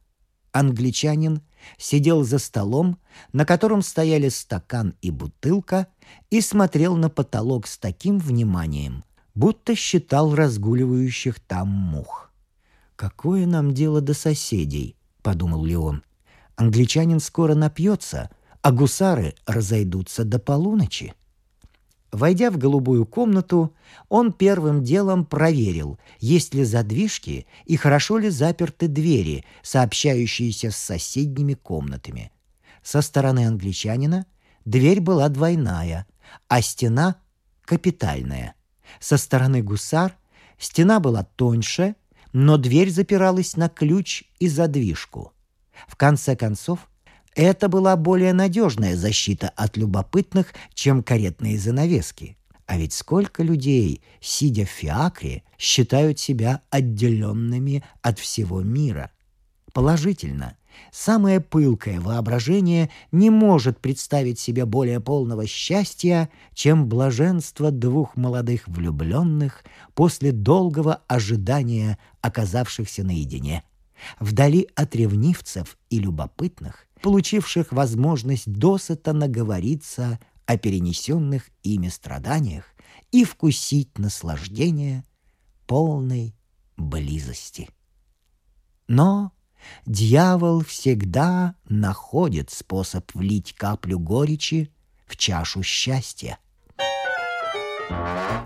Англичанин 0.51 1.41
сидел 1.77 2.23
за 2.23 2.39
столом, 2.39 2.97
на 3.33 3.45
котором 3.45 3.81
стояли 3.81 4.29
стакан 4.29 4.95
и 5.01 5.11
бутылка, 5.11 5.87
и 6.29 6.41
смотрел 6.41 6.95
на 6.95 7.09
потолок 7.09 7.67
с 7.67 7.77
таким 7.77 8.17
вниманием, 8.17 9.03
будто 9.35 9.75
считал 9.75 10.33
разгуливающих 10.33 11.39
там 11.39 11.69
мух. 11.69 12.31
«Какое 12.95 13.45
нам 13.45 13.73
дело 13.73 14.01
до 14.01 14.13
соседей?»— 14.13 14.97
подумал 15.21 15.63
Леон. 15.63 16.03
«Англичанин 16.55 17.19
скоро 17.19 17.55
напьется, 17.55 18.29
а 18.61 18.71
гусары 18.71 19.35
разойдутся 19.45 20.23
до 20.23 20.39
полуночи». 20.39 21.13
Войдя 22.11 22.49
в 22.49 22.57
голубую 22.57 23.05
комнату, 23.05 23.75
он 24.07 24.33
первым 24.33 24.83
делом 24.83 25.25
проверил, 25.25 25.99
есть 26.19 26.55
ли 26.55 26.63
задвижки 26.63 27.45
и 27.65 27.75
хорошо 27.75 28.17
ли 28.17 28.29
заперты 28.29 28.87
двери, 28.87 29.45
сообщающиеся 29.61 30.71
с 30.71 30.75
соседними 30.75 31.53
комнатами. 31.53 32.31
Со 32.81 33.01
стороны 33.01 33.45
англичанина 33.45 34.25
дверь 34.65 35.01
была 35.01 35.29
двойная, 35.29 36.07
а 36.47 36.63
стена— 36.63 37.17
капитальная. 37.61 38.55
Со 38.99 39.17
стороны 39.17 39.61
гусар 39.61 40.17
стена 40.57 40.99
была 40.99 41.23
тоньше— 41.23 41.95
но 42.33 42.57
дверь 42.57 42.89
запиралась 42.89 43.55
на 43.55 43.69
ключ 43.69 44.23
и 44.39 44.47
задвижку. 44.47 45.33
В 45.87 45.95
конце 45.95 46.35
концов, 46.35 46.89
это 47.35 47.69
была 47.69 47.95
более 47.95 48.33
надежная 48.33 48.95
защита 48.95 49.49
от 49.55 49.77
любопытных, 49.77 50.53
чем 50.73 51.03
каретные 51.03 51.57
занавески. 51.57 52.37
А 52.65 52.77
ведь 52.77 52.93
сколько 52.93 53.41
людей, 53.41 54.01
сидя 54.21 54.65
в 54.65 54.69
фиакре, 54.69 55.43
считают 55.57 56.19
себя 56.19 56.61
отделенными 56.69 57.83
от 58.01 58.19
всего 58.19 58.61
мира. 58.61 59.11
Положительно, 59.73 60.55
Самое 60.91 61.39
пылкое 61.39 61.99
воображение 61.99 62.89
не 63.11 63.29
может 63.29 63.79
представить 63.79 64.39
себе 64.39 64.65
более 64.65 64.99
полного 64.99 65.45
счастья, 65.45 66.29
чем 66.53 66.87
блаженство 66.87 67.71
двух 67.71 68.15
молодых 68.15 68.67
влюбленных 68.67 69.63
после 69.93 70.31
долгого 70.31 71.01
ожидания 71.07 71.97
оказавшихся 72.21 73.03
наедине. 73.03 73.63
Вдали 74.19 74.67
от 74.75 74.95
ревнивцев 74.95 75.77
и 75.89 75.99
любопытных, 75.99 76.85
получивших 77.01 77.71
возможность 77.71 78.51
досыта 78.51 79.13
наговориться 79.13 80.19
о 80.45 80.57
перенесенных 80.57 81.49
ими 81.63 81.87
страданиях 81.89 82.65
и 83.11 83.23
вкусить 83.23 83.97
наслаждение 83.97 85.03
полной 85.67 86.35
близости. 86.77 87.69
Но 88.87 89.31
Дьявол 89.85 90.63
всегда 90.63 91.55
находит 91.67 92.49
способ 92.49 93.13
влить 93.13 93.53
каплю 93.53 93.99
горечи 93.99 94.71
в 95.05 95.17
чашу 95.17 95.63
счастья. 95.63 96.37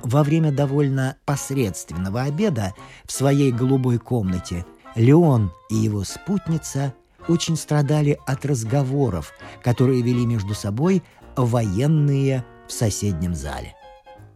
Во 0.03 0.23
время 0.23 0.51
довольно 0.51 1.17
посредственного 1.25 2.23
обеда 2.23 2.73
в 3.05 3.11
своей 3.11 3.51
голубой 3.51 3.99
комнате 3.99 4.65
Леон 4.95 5.51
и 5.69 5.75
его 5.75 6.03
спутница 6.03 6.93
очень 7.27 7.55
страдали 7.55 8.19
от 8.25 8.45
разговоров, 8.45 9.33
которые 9.63 10.01
вели 10.01 10.25
между 10.25 10.53
собой 10.53 11.03
военные 11.35 12.45
в 12.67 12.71
соседнем 12.71 13.35
зале. 13.35 13.75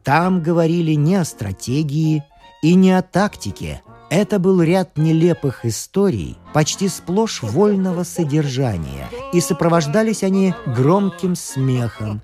Там 0.03 0.41
говорили 0.41 0.93
не 0.93 1.15
о 1.15 1.25
стратегии 1.25 2.23
и 2.61 2.75
не 2.75 2.91
о 2.91 3.01
тактике, 3.01 3.81
это 4.09 4.39
был 4.39 4.61
ряд 4.61 4.97
нелепых 4.97 5.65
историй, 5.65 6.37
почти 6.53 6.87
сплошь 6.87 7.43
вольного 7.43 8.03
содержания, 8.03 9.09
и 9.33 9.41
сопровождались 9.41 10.23
они 10.23 10.53
громким 10.65 11.35
смехом. 11.35 12.21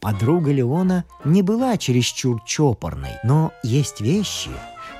Подруга 0.00 0.50
Леона 0.52 1.04
не 1.24 1.42
была 1.42 1.76
чересчур 1.76 2.42
чопорной, 2.44 3.12
но 3.22 3.52
есть 3.62 4.00
вещи, 4.00 4.50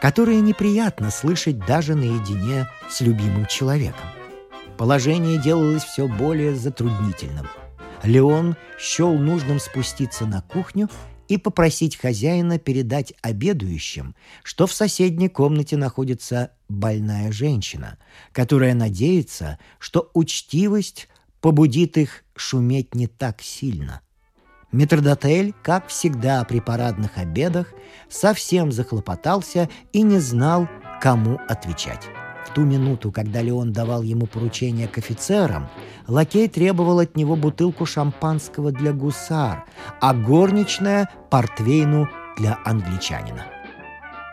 которые 0.00 0.40
неприятно 0.40 1.10
слышать 1.10 1.58
даже 1.58 1.94
наедине 1.94 2.68
с 2.88 3.00
любимым 3.00 3.46
человеком. 3.46 4.08
Положение 4.76 5.38
делалось 5.38 5.82
все 5.82 6.06
более 6.06 6.54
затруднительным. 6.54 7.48
Леон 8.04 8.56
счел 8.78 9.12
нужным 9.14 9.58
спуститься 9.58 10.24
на 10.24 10.40
кухню 10.42 10.88
и 11.26 11.36
попросить 11.36 11.96
хозяина 11.96 12.58
передать 12.58 13.12
обедающим, 13.22 14.14
что 14.44 14.66
в 14.66 14.72
соседней 14.72 15.28
комнате 15.28 15.76
находится 15.76 16.52
больная 16.68 17.32
женщина, 17.32 17.98
которая 18.32 18.74
надеется, 18.74 19.58
что 19.80 20.10
учтивость 20.14 21.08
побудит 21.40 21.98
их 21.98 22.24
шуметь 22.36 22.94
не 22.94 23.08
так 23.08 23.42
сильно. 23.42 24.00
Метродотель, 24.70 25.54
как 25.62 25.88
всегда 25.88 26.44
при 26.44 26.60
парадных 26.60 27.16
обедах, 27.16 27.68
совсем 28.10 28.70
захлопотался 28.70 29.68
и 29.92 30.02
не 30.02 30.18
знал, 30.18 30.68
кому 31.00 31.40
отвечать. 31.48 32.08
В 32.46 32.52
ту 32.52 32.62
минуту, 32.62 33.10
когда 33.10 33.40
Леон 33.40 33.72
давал 33.72 34.02
ему 34.02 34.26
поручение 34.26 34.88
к 34.88 34.98
офицерам, 34.98 35.68
лакей 36.06 36.48
требовал 36.48 36.98
от 36.98 37.16
него 37.16 37.36
бутылку 37.36 37.86
шампанского 37.86 38.72
для 38.72 38.92
гусар, 38.92 39.64
а 40.00 40.14
горничная– 40.14 41.10
портвейну 41.30 42.08
для 42.36 42.58
англичанина. 42.64 43.46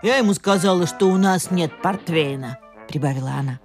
«Я 0.03 0.17
ему 0.17 0.33
сказала, 0.33 0.85
что 0.85 1.09
у 1.09 1.17
нас 1.17 1.49
нет 1.49 1.71
портвейна»,– 1.81 2.59
прибавила 2.87 3.31
она. 3.31 3.59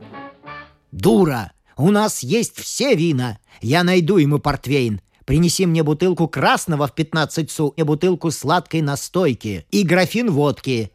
«Дура! 0.92 1.52
У 1.76 1.90
нас 1.90 2.20
есть 2.22 2.58
все 2.58 2.94
вина! 2.94 3.38
Я 3.60 3.82
найду 3.84 4.18
ему 4.18 4.38
портвейн!» 4.38 5.00
Принеси 5.24 5.66
мне 5.66 5.82
бутылку 5.82 6.28
красного 6.28 6.86
в 6.86 6.94
15 6.94 7.50
су 7.50 7.68
и 7.76 7.82
бутылку 7.82 8.30
сладкой 8.30 8.82
настойки 8.82 9.66
и 9.70 9.82
графин 9.82 10.30
водки. 10.30 10.92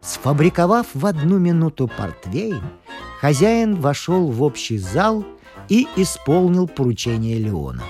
Сфабриковав 0.00 0.86
в 0.94 1.04
одну 1.04 1.38
минуту 1.38 1.88
портвейн, 1.88 2.62
хозяин 3.20 3.76
вошел 3.76 4.30
в 4.30 4.42
общий 4.42 4.78
зал 4.78 5.24
и 5.68 5.86
исполнил 5.96 6.66
поручение 6.66 7.38
Леона. 7.38 7.84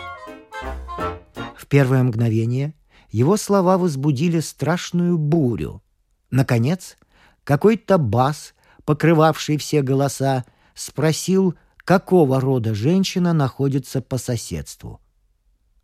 В 1.56 1.66
первое 1.66 2.02
мгновение 2.02 2.74
его 3.10 3.36
слова 3.36 3.78
возбудили 3.78 4.40
страшную 4.40 5.16
бурю. 5.16 5.82
Наконец, 6.30 6.96
какой-то 7.44 7.98
бас, 7.98 8.54
покрывавший 8.84 9.56
все 9.56 9.82
голоса, 9.82 10.44
спросил, 10.74 11.54
какого 11.88 12.38
рода 12.38 12.74
женщина 12.74 13.32
находится 13.32 14.02
по 14.02 14.18
соседству. 14.18 15.00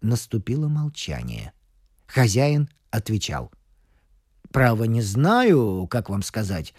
Наступило 0.02 0.68
молчание. 0.68 1.54
Хозяин 2.06 2.68
отвечал— 2.90 3.50
Право, 4.52 4.84
не 4.84 5.00
знаю, 5.00 5.88
как 5.90 6.10
вам 6.10 6.22
сказать. 6.22 6.74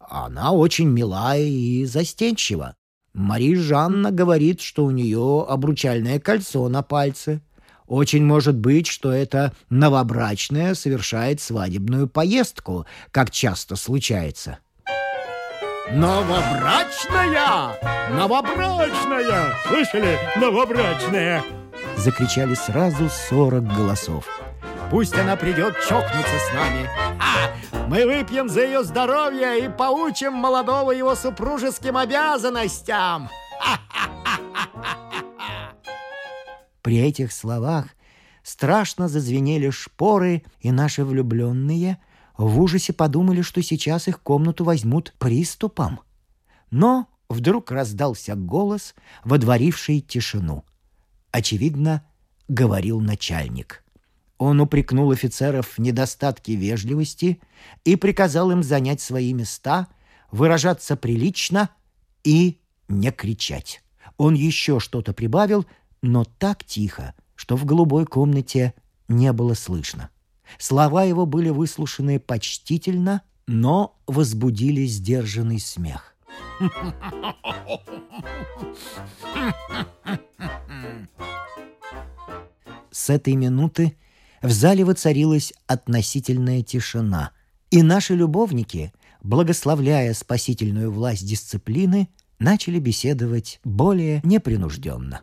Она 0.00 0.52
очень 0.52 0.88
милая 0.88 1.42
и 1.42 1.84
застенчива. 1.84 2.74
Мари 3.12 3.54
Жанна 3.54 4.10
говорит, 4.10 4.62
что 4.62 4.86
у 4.86 4.90
нее 4.90 5.44
обручальное 5.46 6.18
кольцо 6.18 6.66
на 6.70 6.82
пальце. 6.82 7.42
Очень 7.86 8.24
может 8.24 8.56
быть, 8.56 8.86
что 8.86 9.12
это 9.12 9.52
новобрачная 9.68 10.74
совершает 10.74 11.42
свадебную 11.42 12.08
поездку, 12.08 12.86
как 13.10 13.30
часто 13.30 13.76
случается. 13.76 14.58
«Новобрачная! 15.94 17.78
Новобрачная! 18.10 19.54
Слышали? 19.68 20.18
Новобрачная!» 20.36 21.44
Закричали 21.98 22.54
сразу 22.54 23.10
сорок 23.10 23.64
голосов. 23.76 24.24
Пусть 24.90 25.14
она 25.14 25.36
придет 25.36 25.78
чокнуться 25.86 26.38
с 26.38 26.54
нами. 26.54 26.88
А, 27.20 27.52
мы 27.88 28.06
выпьем 28.06 28.48
за 28.48 28.64
ее 28.64 28.84
здоровье 28.84 29.66
и 29.66 29.68
поучим 29.68 30.32
молодого 30.32 30.92
его 30.92 31.14
супружеским 31.14 31.98
обязанностям. 31.98 33.28
При 36.80 37.00
этих 37.00 37.32
словах 37.32 37.88
страшно 38.42 39.08
зазвенели 39.08 39.68
шпоры, 39.68 40.42
и 40.60 40.72
наши 40.72 41.04
влюбленные 41.04 41.98
в 42.36 42.60
ужасе 42.60 42.92
подумали, 42.92 43.42
что 43.42 43.62
сейчас 43.62 44.08
их 44.08 44.20
комнату 44.20 44.64
возьмут 44.64 45.14
приступом. 45.18 46.00
Но 46.70 47.08
вдруг 47.28 47.70
раздался 47.70 48.34
голос, 48.34 48.94
водворивший 49.24 50.00
тишину. 50.00 50.64
Очевидно, 51.30 52.04
говорил 52.48 53.00
начальник. 53.00 53.84
Он 54.38 54.60
упрекнул 54.60 55.10
офицеров 55.10 55.68
в 55.68 55.78
недостатке 55.78 56.56
вежливости 56.56 57.40
и 57.84 57.96
приказал 57.96 58.50
им 58.50 58.62
занять 58.62 59.00
свои 59.00 59.32
места, 59.32 59.86
выражаться 60.30 60.96
прилично 60.96 61.70
и 62.24 62.60
не 62.88 63.12
кричать. 63.12 63.82
Он 64.16 64.34
еще 64.34 64.80
что-то 64.80 65.12
прибавил, 65.12 65.66
но 66.02 66.24
так 66.24 66.64
тихо, 66.64 67.14
что 67.34 67.56
в 67.56 67.64
голубой 67.64 68.04
комнате 68.04 68.74
не 69.08 69.32
было 69.32 69.54
слышно. 69.54 70.10
Слова 70.58 71.04
его 71.04 71.26
были 71.26 71.50
выслушаны 71.50 72.18
почтительно, 72.20 73.22
но 73.46 73.98
возбудили 74.06 74.86
сдержанный 74.86 75.58
смех. 75.58 76.14
С 82.90 83.10
этой 83.10 83.34
минуты 83.34 83.96
в 84.42 84.50
зале 84.50 84.84
воцарилась 84.84 85.52
относительная 85.66 86.62
тишина, 86.62 87.30
и 87.70 87.82
наши 87.82 88.14
любовники, 88.14 88.92
благословляя 89.22 90.12
спасительную 90.14 90.92
власть 90.92 91.26
дисциплины, 91.26 92.08
начали 92.38 92.78
беседовать 92.78 93.60
более 93.64 94.20
непринужденно. 94.24 95.22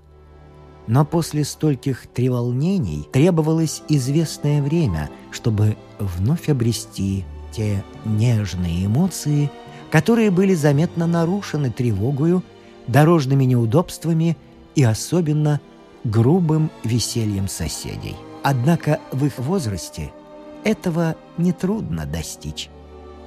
Но 0.89 1.05
после 1.05 1.45
стольких 1.45 2.07
треволнений 2.07 3.07
требовалось 3.11 3.83
известное 3.89 4.59
время, 4.59 5.11
чтобы 5.29 5.77
вновь 5.99 6.49
обрести 6.49 7.25
те 7.51 7.83
нежные 8.05 8.87
эмоции, 8.87 9.51
которые 9.91 10.31
были 10.31 10.55
заметно 10.55 11.05
нарушены 11.05 11.69
тревогою, 11.69 12.43
дорожными 12.87 13.43
неудобствами 13.43 14.35
и 14.73 14.83
особенно 14.83 15.61
грубым 16.03 16.71
весельем 16.83 17.47
соседей. 17.47 18.15
Однако 18.41 18.99
в 19.11 19.23
их 19.27 19.37
возрасте 19.37 20.11
этого 20.63 21.15
нетрудно 21.37 22.07
достичь. 22.07 22.67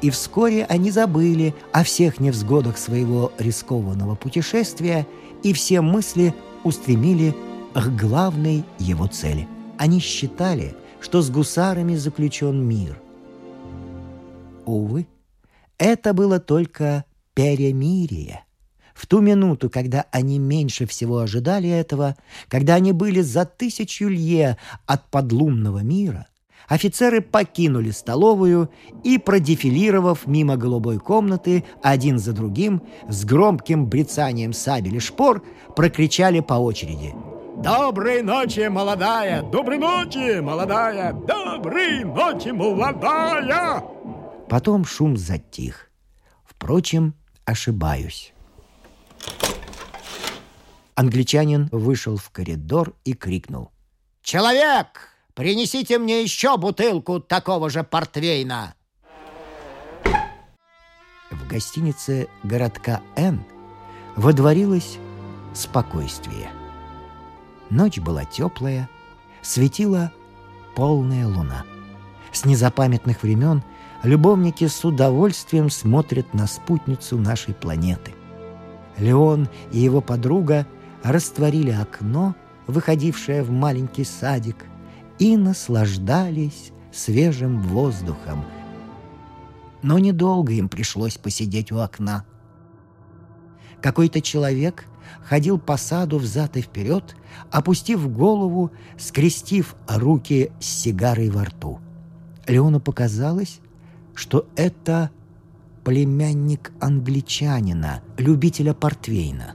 И 0.00 0.10
вскоре 0.10 0.64
они 0.64 0.90
забыли 0.90 1.54
о 1.70 1.84
всех 1.84 2.18
невзгодах 2.18 2.76
своего 2.76 3.30
рискованного 3.38 4.16
путешествия 4.16 5.06
и 5.44 5.52
все 5.52 5.80
мысли 5.80 6.34
устремили 6.64 7.36
к 7.74 7.88
главной 7.88 8.64
его 8.78 9.06
цели. 9.06 9.48
Они 9.78 9.98
считали, 9.98 10.74
что 11.00 11.22
с 11.22 11.30
гусарами 11.30 11.96
заключен 11.96 12.62
мир. 12.62 13.00
Увы, 14.64 15.06
это 15.78 16.14
было 16.14 16.38
только 16.38 17.04
перемирие– 17.34 18.44
в 18.94 19.06
ту 19.06 19.20
минуту, 19.20 19.70
когда 19.70 20.06
они 20.12 20.38
меньше 20.38 20.86
всего 20.86 21.18
ожидали 21.18 21.68
этого, 21.68 22.16
когда 22.48 22.74
они 22.74 22.92
были 22.92 23.20
за 23.20 23.44
тысячу 23.44 24.06
лье 24.06 24.58
от 24.86 25.10
подлунного 25.10 25.78
мира, 25.78 26.26
офицеры 26.68 27.20
покинули 27.20 27.90
столовую 27.90 28.70
и, 29.02 29.18
продефилировав 29.18 30.26
мимо 30.26 30.56
голубой 30.56 30.98
комнаты, 30.98 31.64
один 31.82 32.18
за 32.18 32.32
другим, 32.32 32.82
с 33.08 33.24
громким 33.24 33.86
брецанием 33.86 34.52
сабель 34.52 34.96
и 34.96 35.00
шпор, 35.00 35.42
прокричали 35.74 36.40
по 36.40 36.54
очереди 36.54 37.12
«Доброй 37.56 38.22
ночи, 38.22 38.68
молодая! 38.68 39.42
Доброй 39.42 39.78
ночи, 39.78 40.40
молодая! 40.40 41.12
Доброй 41.12 42.02
ночи, 42.04 42.48
молодая!» 42.48 43.84
Потом 44.48 44.84
шум 44.84 45.16
затих. 45.16 45.90
Впрочем, 46.44 47.14
ошибаюсь. 47.44 48.32
Англичанин 50.94 51.68
вышел 51.72 52.16
в 52.16 52.30
коридор 52.30 52.94
и 53.04 53.12
крикнул. 53.14 53.70
«Человек, 54.22 55.08
принесите 55.34 55.98
мне 55.98 56.22
еще 56.22 56.56
бутылку 56.56 57.20
такого 57.20 57.70
же 57.70 57.82
портвейна!» 57.82 58.74
В 61.30 61.48
гостинице 61.48 62.28
городка 62.42 63.00
Н 63.16 63.44
водворилось 64.16 64.98
спокойствие. 65.54 66.50
Ночь 67.72 67.98
была 67.98 68.26
теплая, 68.26 68.90
светила 69.40 70.12
полная 70.76 71.26
луна. 71.26 71.64
С 72.30 72.44
незапамятных 72.44 73.22
времен 73.22 73.62
любовники 74.02 74.68
с 74.68 74.84
удовольствием 74.84 75.70
смотрят 75.70 76.34
на 76.34 76.46
спутницу 76.46 77.16
нашей 77.16 77.54
планеты. 77.54 78.12
Леон 78.98 79.48
и 79.72 79.78
его 79.78 80.02
подруга 80.02 80.66
растворили 81.02 81.70
окно, 81.70 82.34
выходившее 82.66 83.42
в 83.42 83.50
маленький 83.50 84.04
садик, 84.04 84.66
и 85.18 85.38
наслаждались 85.38 86.72
свежим 86.92 87.62
воздухом. 87.62 88.44
Но 89.80 89.98
недолго 89.98 90.52
им 90.52 90.68
пришлось 90.68 91.16
посидеть 91.16 91.72
у 91.72 91.78
окна. 91.78 92.26
Какой-то 93.80 94.20
человек 94.20 94.84
ходил 95.24 95.58
по 95.58 95.76
саду 95.76 96.18
взад 96.18 96.56
и 96.56 96.62
вперед, 96.62 97.16
опустив 97.50 98.10
голову, 98.12 98.70
скрестив 98.98 99.74
руки 99.86 100.50
с 100.60 100.66
сигарой 100.66 101.30
во 101.30 101.44
рту. 101.44 101.80
Леону 102.46 102.80
показалось, 102.80 103.60
что 104.14 104.46
это 104.56 105.10
племянник 105.84 106.72
англичанина, 106.80 108.02
любителя 108.18 108.74
портвейна. 108.74 109.54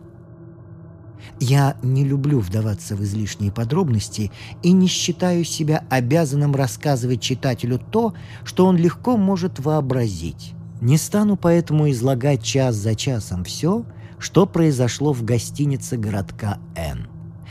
Я 1.40 1.78
не 1.84 2.04
люблю 2.04 2.40
вдаваться 2.40 2.96
в 2.96 3.04
излишние 3.04 3.52
подробности 3.52 4.32
и 4.64 4.72
не 4.72 4.88
считаю 4.88 5.44
себя 5.44 5.84
обязанным 5.90 6.56
рассказывать 6.56 7.22
читателю 7.22 7.80
то, 7.80 8.14
что 8.44 8.66
он 8.66 8.78
легко 8.78 9.18
может 9.18 9.60
вообразить. 9.60 10.54
Не 10.82 10.98
стану 10.98 11.38
поэтому 11.38 11.90
излагать 11.92 12.44
час 12.44 12.76
за 12.76 12.96
часом 12.96 13.44
все, 13.44 13.86
что 14.20 14.46
произошло 14.46 15.14
в 15.14 15.24
гостинице 15.24 15.98
городка 15.98 16.60
Н. 16.76 17.08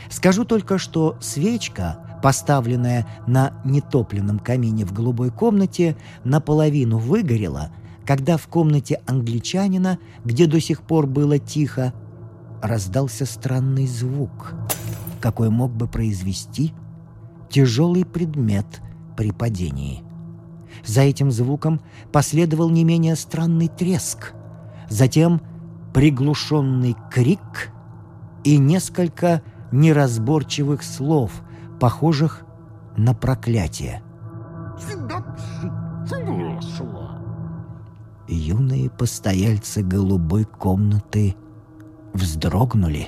Скажу 0.09 0.45
только, 0.45 0.77
что 0.77 1.17
свечка, 1.19 1.99
поставленная 2.21 3.07
на 3.25 3.53
нетопленном 3.65 4.39
камине 4.39 4.85
в 4.85 4.93
голубой 4.93 5.31
комнате, 5.31 5.97
наполовину 6.23 6.97
выгорела, 6.97 7.71
когда 8.05 8.37
в 8.37 8.47
комнате 8.47 9.01
англичанина, 9.05 9.99
где 10.23 10.47
до 10.47 10.59
сих 10.59 10.81
пор 10.81 11.07
было 11.07 11.39
тихо, 11.39 11.93
раздался 12.61 13.25
странный 13.25 13.87
звук, 13.87 14.53
какой 15.19 15.49
мог 15.49 15.71
бы 15.71 15.87
произвести 15.87 16.73
тяжелый 17.49 18.05
предмет 18.05 18.65
при 19.15 19.31
падении. 19.31 20.03
За 20.85 21.01
этим 21.01 21.31
звуком 21.31 21.81
последовал 22.11 22.69
не 22.69 22.83
менее 22.83 23.15
странный 23.15 23.67
треск, 23.67 24.33
затем 24.89 25.41
приглушенный 25.97 26.95
крик 27.09 27.71
и 28.43 28.59
несколько 28.59 29.41
неразборчивых 29.71 30.83
слов, 30.83 31.31
похожих 31.79 32.45
на 32.95 33.15
проклятие. 33.15 34.03
Юные 38.27 38.91
постояльцы 38.91 39.81
голубой 39.81 40.45
комнаты 40.45 41.35
вздрогнули. 42.13 43.07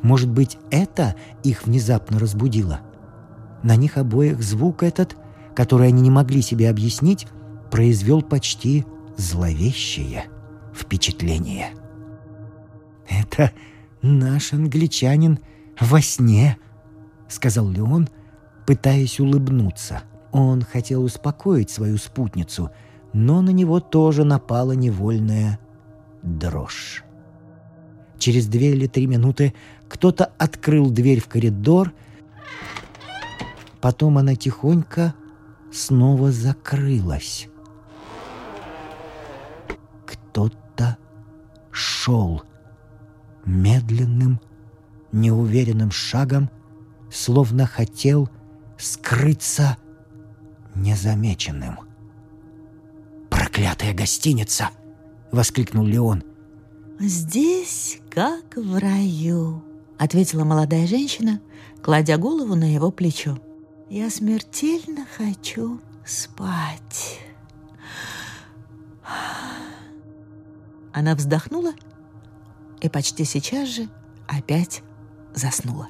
Может 0.00 0.30
быть, 0.30 0.56
это 0.70 1.16
их 1.42 1.66
внезапно 1.66 2.18
разбудило? 2.18 2.80
На 3.62 3.76
них 3.76 3.98
обоих 3.98 4.42
звук 4.42 4.82
этот, 4.82 5.14
который 5.54 5.88
они 5.88 6.00
не 6.00 6.10
могли 6.10 6.40
себе 6.40 6.70
объяснить, 6.70 7.28
произвел 7.70 8.22
почти 8.22 8.86
зловещее 9.18 10.24
впечатление. 10.74 11.74
«Это 13.08 13.52
наш 14.02 14.52
англичанин 14.52 15.38
во 15.80 16.00
сне»,— 16.00 16.58
сказал 17.28 17.68
Леон, 17.68 18.08
пытаясь 18.66 19.20
улыбнуться. 19.20 20.02
Он 20.32 20.62
хотел 20.62 21.04
успокоить 21.04 21.70
свою 21.70 21.96
спутницу, 21.98 22.70
но 23.12 23.40
на 23.40 23.50
него 23.50 23.80
тоже 23.80 24.24
напала 24.24 24.72
невольная 24.72 25.58
дрожь. 26.22 27.04
Через 28.18 28.46
две 28.46 28.72
или 28.72 28.86
три 28.86 29.06
минуты 29.06 29.54
кто-то 29.88 30.32
открыл 30.38 30.90
дверь 30.90 31.20
в 31.20 31.28
коридор, 31.28 31.92
потом 33.80 34.18
она 34.18 34.34
тихонько 34.34 35.14
снова 35.72 36.32
закрылась. 36.32 37.48
Кто-то 40.06 40.96
шел 41.70 42.42
медленным, 43.44 44.40
неуверенным 45.12 45.90
шагом, 45.90 46.50
словно 47.10 47.66
хотел 47.66 48.28
скрыться 48.78 49.76
незамеченным. 50.74 51.78
«Проклятая 53.30 53.94
гостиница!»— 53.94 54.70
воскликнул 55.32 55.84
Леон— 55.84 56.22
«Здесь 57.00 58.00
как 58.08 58.56
в 58.56 58.78
раю»,— 58.78 59.62
ответила 59.98 60.44
молодая 60.44 60.86
женщина, 60.86 61.40
кладя 61.82 62.16
голову 62.18 62.54
на 62.54 62.72
его 62.72 62.92
плечо. 62.92 63.38
«Я 63.90 64.10
смертельно 64.10 65.04
хочу 65.16 65.80
спать». 66.06 67.18
Она 70.92 71.16
вздохнула 71.16 71.72
и 72.84 72.88
почти 72.90 73.24
сейчас 73.24 73.70
же 73.70 73.88
опять 74.28 74.82
заснула. 75.34 75.88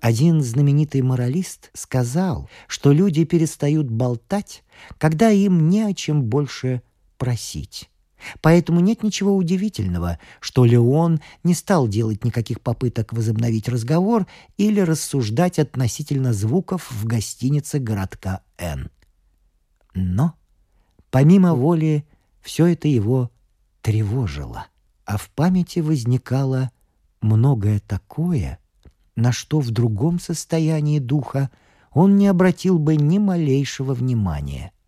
Один 0.00 0.42
знаменитый 0.42 1.02
моралист 1.02 1.70
сказал, 1.74 2.48
что 2.68 2.92
люди 2.92 3.24
перестают 3.24 3.90
болтать, 3.90 4.62
когда 4.98 5.30
им 5.30 5.68
не 5.68 5.82
о 5.82 5.92
чем 5.92 6.22
больше 6.22 6.82
просить. 7.18 7.90
Поэтому 8.40 8.78
нет 8.78 9.02
ничего 9.02 9.34
удивительного, 9.36 10.20
что 10.38 10.64
Леон 10.64 11.20
не 11.42 11.54
стал 11.54 11.88
делать 11.88 12.24
никаких 12.24 12.60
попыток 12.60 13.12
возобновить 13.12 13.68
разговор 13.68 14.28
или 14.56 14.78
рассуждать 14.78 15.58
относительно 15.58 16.32
звуков 16.32 16.88
в 16.92 17.06
гостинице 17.06 17.80
городка 17.80 18.42
Н. 18.56 18.88
Но, 19.94 20.34
помимо 21.10 21.54
воли, 21.54 22.06
все 22.40 22.66
это 22.66 22.86
его 22.86 23.32
тревожило, 23.82 24.66
а 25.04 25.16
в 25.16 25.30
памяти 25.30 25.80
возникало 25.80 26.70
многое 27.20 27.80
такое, 27.80 28.58
на 29.16 29.32
что 29.32 29.60
в 29.60 29.70
другом 29.70 30.18
состоянии 30.20 30.98
духа 30.98 31.50
он 31.92 32.16
не 32.16 32.28
обратил 32.28 32.78
бы 32.78 32.96
ни 32.96 33.18
малейшего 33.18 33.94
внимания— 33.94 34.72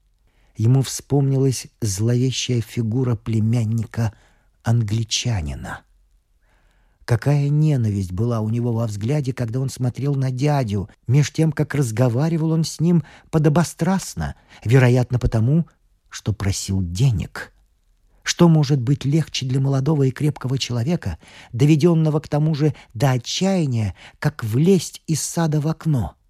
ему 0.56 0.82
вспомнилась 0.82 1.66
зловещая 1.80 2.60
фигура 2.60 3.16
племянника 3.16 4.12
англичанина. 4.62 5.80
Какая 7.04 7.50
ненависть 7.50 8.12
была 8.12 8.40
у 8.40 8.48
него 8.48 8.72
во 8.72 8.86
взгляде, 8.86 9.34
когда 9.34 9.60
он 9.60 9.68
смотрел 9.68 10.14
на 10.14 10.30
дядю, 10.30 10.88
меж 11.06 11.32
тем, 11.32 11.52
как 11.52 11.74
разговаривал 11.74 12.52
он 12.52 12.64
с 12.64 12.80
ним 12.80 13.04
подобострастно, 13.30 14.36
вероятно, 14.64 15.18
потому, 15.18 15.66
что 16.08 16.32
просил 16.32 16.80
денег. 16.80 17.52
Что 18.24 18.48
может 18.48 18.80
быть 18.80 19.04
легче 19.04 19.46
для 19.46 19.60
молодого 19.60 20.02
и 20.02 20.10
крепкого 20.10 20.58
человека, 20.58 21.18
доведенного 21.52 22.18
к 22.18 22.28
тому 22.28 22.56
же 22.56 22.74
до 22.92 23.12
отчаяния, 23.12 23.94
как 24.18 24.42
влезть 24.42 25.00
из 25.06 25.22
сада 25.22 25.60
в 25.60 25.68
окно— 25.68 26.16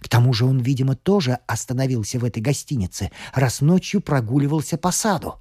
к 0.00 0.08
тому 0.08 0.32
же 0.32 0.44
он, 0.44 0.60
видимо, 0.60 0.94
тоже 0.94 1.38
остановился 1.46 2.18
в 2.18 2.24
этой 2.24 2.40
гостинице, 2.40 3.10
раз 3.34 3.60
ночью 3.60 4.00
прогуливался 4.00 4.78
по 4.78 4.90
саду. 4.90 5.34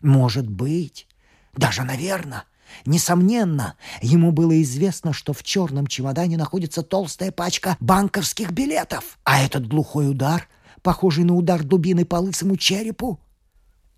Может 0.00 0.48
быть, 0.48 1.06
даже, 1.54 1.82
наверное, 1.82 2.44
несомненно, 2.86 3.76
ему 4.00 4.32
было 4.32 4.60
известно, 4.62 5.12
что 5.12 5.32
в 5.32 5.42
черном 5.42 5.86
чемодане 5.86 6.36
находится 6.36 6.82
толстая 6.82 7.32
пачка 7.32 7.76
банковских 7.80 8.52
билетов, 8.52 9.18
а 9.24 9.42
этот 9.42 9.66
глухой 9.66 10.10
удар, 10.10 10.48
похожий 10.82 11.24
на 11.24 11.34
удар 11.34 11.62
дубины 11.62 12.04
по 12.04 12.16
лысому 12.16 12.56
черепу, 12.56 13.20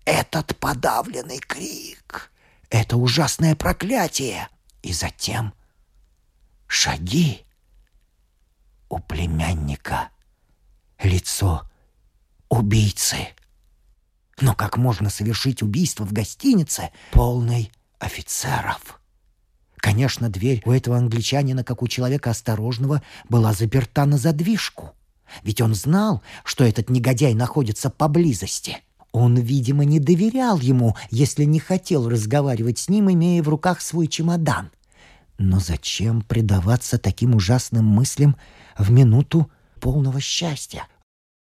этот 0.05 0.57
подавленный 0.57 1.39
крик, 1.39 2.31
это 2.69 2.97
ужасное 2.97 3.55
проклятие, 3.55 4.49
и 4.81 4.91
затем 4.93 5.53
шаги 6.67 7.45
у 8.89 8.99
племянника 8.99 10.09
лицо 11.01 11.69
убийцы. 12.49 13.29
Но 14.41 14.55
как 14.55 14.77
можно 14.77 15.09
совершить 15.09 15.61
убийство 15.61 16.05
в 16.05 16.13
гостинице, 16.13 16.91
полной 17.11 17.71
офицеров? 17.99 18.99
Конечно, 19.77 20.29
дверь 20.29 20.61
у 20.65 20.71
этого 20.71 20.97
англичанина, 20.97 21.63
как 21.63 21.81
у 21.81 21.87
человека 21.87 22.31
осторожного, 22.31 23.03
была 23.29 23.53
заперта 23.53 24.05
на 24.05 24.17
задвижку. 24.17 24.95
Ведь 25.43 25.61
он 25.61 25.75
знал, 25.75 26.21
что 26.43 26.63
этот 26.63 26.89
негодяй 26.89 27.33
находится 27.33 27.89
поблизости. 27.89 28.79
Он, 29.13 29.37
видимо, 29.37 29.85
не 29.85 29.99
доверял 29.99 30.59
ему, 30.59 30.95
если 31.11 31.43
не 31.43 31.59
хотел 31.59 32.09
разговаривать 32.09 32.79
с 32.79 32.89
ним, 32.89 33.11
имея 33.11 33.43
в 33.43 33.47
руках 33.47 33.79
свой 33.79 34.07
чемодан. 34.07 34.71
Но 35.37 35.59
зачем 35.59 36.21
предаваться 36.21 36.97
таким 36.97 37.35
ужасным 37.35 37.85
мыслям 37.85 38.35
в 38.75 38.91
минуту 38.91 39.51
полного 39.79 40.19
счастья. 40.19 40.87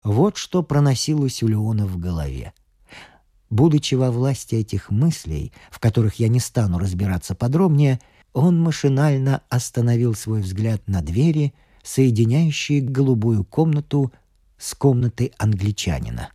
Вот 0.05 0.37
что 0.37 0.63
проносилось 0.63 1.43
у 1.43 1.49
Леона 1.49 1.87
в 1.87 1.99
голове. 1.99 2.53
Будучи 3.51 3.97
во 3.97 4.13
власти 4.13 4.55
этих 4.55 4.91
мыслей, 4.91 5.53
в 5.71 5.81
которых 5.81 6.21
я 6.21 6.29
не 6.29 6.39
стану 6.39 6.79
разбираться 6.79 7.35
подробнее, 7.35 7.99
он 8.35 8.61
машинально 8.61 9.43
остановил 9.49 10.15
свой 10.15 10.43
взгляд 10.43 10.87
на 10.87 11.03
двери, 11.03 11.55
соединяющие 11.83 12.83
голубую 12.83 13.45
комнату 13.45 14.13
с 14.59 14.75
комнатой 14.75 15.33
англичанина. 15.39 16.31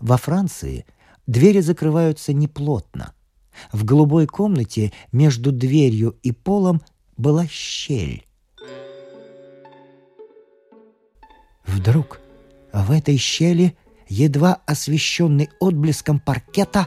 Во 0.00 0.16
Франции 0.16 0.86
двери 1.26 1.60
закрываются 1.60 2.32
неплотно. 2.32 3.12
В 3.72 3.84
голубой 3.84 4.26
комнате 4.26 4.92
между 5.12 5.52
дверью 5.52 6.16
и 6.22 6.32
полом 6.32 6.80
была 7.16 7.46
щель. 7.46 8.24
Вдруг 11.66 12.20
в 12.72 12.90
этой 12.92 13.16
щели, 13.16 13.76
едва 14.08 14.60
освещенный 14.66 15.50
отблеском 15.60 16.18
паркета, 16.20 16.86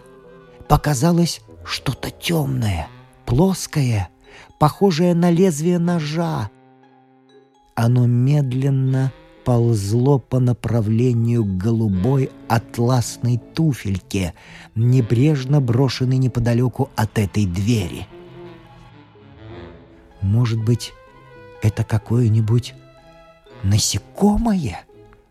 показалось 0.67 1.41
что-то 1.65 2.09
темное, 2.09 2.87
плоское, 3.25 4.09
похожее 4.59 5.13
на 5.13 5.29
лезвие 5.29 5.79
ножа. 5.79 6.49
Оно 7.75 8.05
медленно 8.07 9.11
ползло 9.43 10.19
по 10.19 10.39
направлению 10.39 11.43
к 11.43 11.57
голубой 11.57 12.31
атласной 12.47 13.37
туфельке, 13.37 14.33
небрежно 14.75 15.61
брошенной 15.61 16.17
неподалеку 16.17 16.89
от 16.95 17.17
этой 17.17 17.45
двери. 17.45 18.07
Может 20.21 20.63
быть, 20.63 20.93
это 21.61 21.83
какое-нибудь 21.83 22.75
насекомое, 23.63 24.85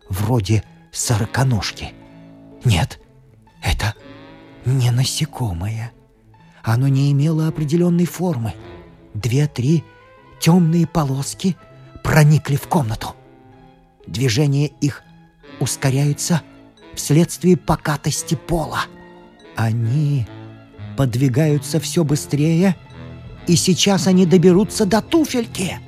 вроде 0.09 0.65
сороконожки? 0.93 1.93
Нет, 2.65 3.01
это 3.63 3.95
не 4.65 4.91
насекомое. 4.91 5.93
Оно 6.63 6.89
не 6.89 7.11
имело 7.13 7.49
определенной 7.49 8.07
формы. 8.07 8.55
Две-три 9.15 9.85
темные 10.41 10.87
полоски 10.87 11.57
проникли 12.03 12.57
в 12.57 12.69
комнату. 12.69 13.15
Движение 14.11 14.67
их 14.81 15.05
ускоряется 15.61 16.43
вследствие 16.97 17.57
покатости 17.57 18.35
пола. 18.35 18.81
Они 19.57 20.27
подвигаются 20.97 21.79
все 21.79 22.03
быстрее, 22.03 22.77
и 23.47 23.55
сейчас 23.55 24.09
они 24.09 24.27
доберутся 24.27 24.85
до 24.85 25.01
туфельки. 25.01 25.79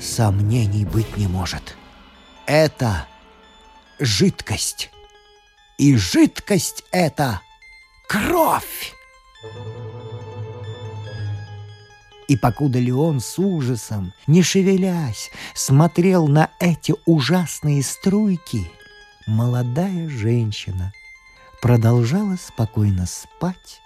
Сомнений 0.00 0.84
быть 0.84 1.16
не 1.16 1.28
может. 1.28 1.76
Это 2.46 3.06
жидкость. 4.00 4.90
И 5.78 5.96
жидкость 5.96 6.84
это 6.90 7.40
кровь. 8.08 8.94
И 12.28 12.36
покуда 12.36 12.78
Леон 12.78 13.20
с 13.20 13.38
ужасом, 13.38 14.12
не 14.26 14.42
шевелясь, 14.42 15.30
смотрел 15.54 16.28
на 16.28 16.50
эти 16.60 16.94
ужасные 17.06 17.82
струйки, 17.82 18.70
молодая 19.26 20.10
женщина 20.10 20.92
продолжала 21.62 22.36
спокойно 22.36 23.06
спать, 23.06 23.80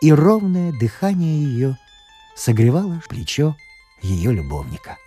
и 0.00 0.12
ровное 0.12 0.72
дыхание 0.72 1.42
ее 1.42 1.78
согревало 2.34 3.00
плечо 3.08 3.56
ее 4.02 4.32
любовника. 4.32 4.98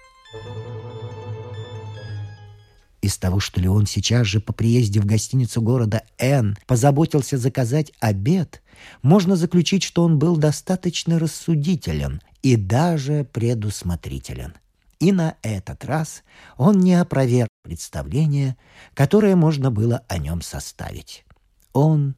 Из 3.01 3.17
того, 3.17 3.39
что 3.39 3.59
Леон 3.59 3.87
сейчас 3.87 4.27
же 4.27 4.39
по 4.39 4.53
приезде 4.53 5.01
в 5.01 5.05
гостиницу 5.05 5.61
города 5.61 6.03
Н 6.19 6.55
позаботился 6.67 7.37
заказать 7.37 7.91
обед, 7.99 8.61
можно 9.01 9.35
заключить, 9.35 9.81
что 9.81 10.03
он 10.03 10.19
был 10.19 10.37
достаточно 10.37 11.17
рассудителен 11.17 12.21
и 12.43 12.55
даже 12.55 13.27
предусмотрителен. 13.31 14.53
И 14.99 15.11
на 15.11 15.35
этот 15.41 15.83
раз 15.83 16.21
он 16.57 16.79
не 16.79 16.93
опроверг 16.93 17.49
представление, 17.63 18.55
которое 18.93 19.35
можно 19.35 19.71
было 19.71 20.03
о 20.07 20.19
нем 20.19 20.43
составить. 20.43 21.25
Он 21.73 22.15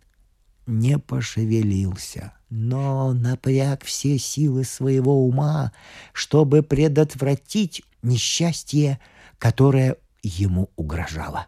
не 0.65 1.00
пошевелился, 1.00 2.34
но 2.50 3.13
напряг 3.13 3.86
все 3.86 4.17
силы 4.17 4.65
своего 4.65 5.26
ума, 5.26 5.72
чтобы 6.12 6.62
предотвратить 6.62 7.84
несчастье, 8.02 9.00
которое 9.38 9.96
ему 10.23 10.71
угрожало. 10.75 11.47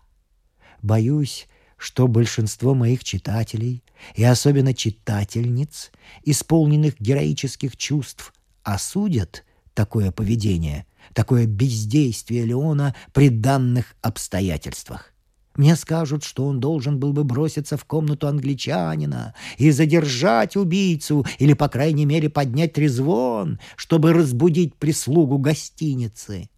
Боюсь, 0.82 1.48
что 1.78 2.08
большинство 2.08 2.76
моих 2.76 3.04
читателей, 3.04 3.84
и 4.14 4.24
особенно 4.24 4.74
читательниц, 4.74 5.92
исполненных 6.24 7.00
героических 7.00 7.76
чувств, 7.76 8.34
осудят 8.64 9.44
такое 9.74 10.12
поведение, 10.12 10.86
такое 11.14 11.46
бездействие 11.48 12.46
Леона 12.46 12.96
при 13.14 13.30
данных 13.30 13.96
обстоятельствах. 14.02 15.16
Мне 15.56 15.78
скажут, 15.78 16.24
что 16.24 16.46
он 16.46 16.60
должен 16.60 17.00
был 17.00 17.14
бы 17.14 17.24
броситься 17.24 17.78
в 17.78 17.86
комнату 17.86 18.28
англичанина 18.28 19.34
и 19.58 19.72
задержать 19.72 20.58
убийцу 20.58 21.26
или, 21.40 21.54
по 21.54 21.70
крайней 21.70 22.06
мере, 22.06 22.30
поднять 22.30 22.74
трезвон, 22.74 23.60
чтобы 23.78 24.12
разбудить 24.12 24.76
прислугу 24.76 25.38
гостиницы. 25.38 26.50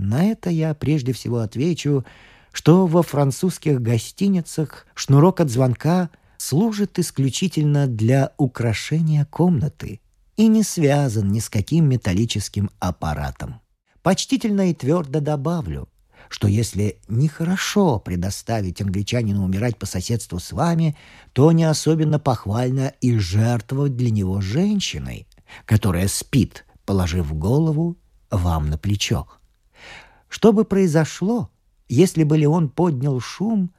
На 0.00 0.24
это 0.24 0.48
я 0.48 0.72
прежде 0.72 1.12
всего 1.12 1.40
отвечу, 1.40 2.06
что 2.52 2.86
во 2.86 3.02
французских 3.02 3.82
гостиницах 3.82 4.86
шнурок 4.94 5.40
от 5.40 5.50
звонка 5.50 6.08
служит 6.38 6.98
исключительно 6.98 7.86
для 7.86 8.32
украшения 8.38 9.26
комнаты 9.26 10.00
и 10.38 10.46
не 10.46 10.62
связан 10.62 11.30
ни 11.30 11.38
с 11.38 11.50
каким 11.50 11.86
металлическим 11.86 12.70
аппаратом. 12.78 13.60
Почтительно 14.02 14.70
и 14.70 14.74
твердо 14.74 15.20
добавлю, 15.20 15.86
что 16.30 16.48
если 16.48 16.98
нехорошо 17.08 17.98
предоставить 17.98 18.80
англичанину 18.80 19.44
умирать 19.44 19.76
по 19.76 19.84
соседству 19.84 20.38
с 20.38 20.52
вами, 20.52 20.96
то 21.34 21.52
не 21.52 21.64
особенно 21.64 22.18
похвально 22.18 22.94
и 23.02 23.18
жертвовать 23.18 23.96
для 23.96 24.10
него 24.10 24.40
женщиной, 24.40 25.28
которая 25.66 26.08
спит, 26.08 26.64
положив 26.86 27.34
голову 27.34 27.98
вам 28.30 28.70
на 28.70 28.78
плечо. 28.78 29.26
Что 30.30 30.52
бы 30.52 30.64
произошло, 30.64 31.50
если 31.88 32.22
бы 32.22 32.38
Леон 32.38 32.70
поднял 32.70 33.18
шум 33.20 33.72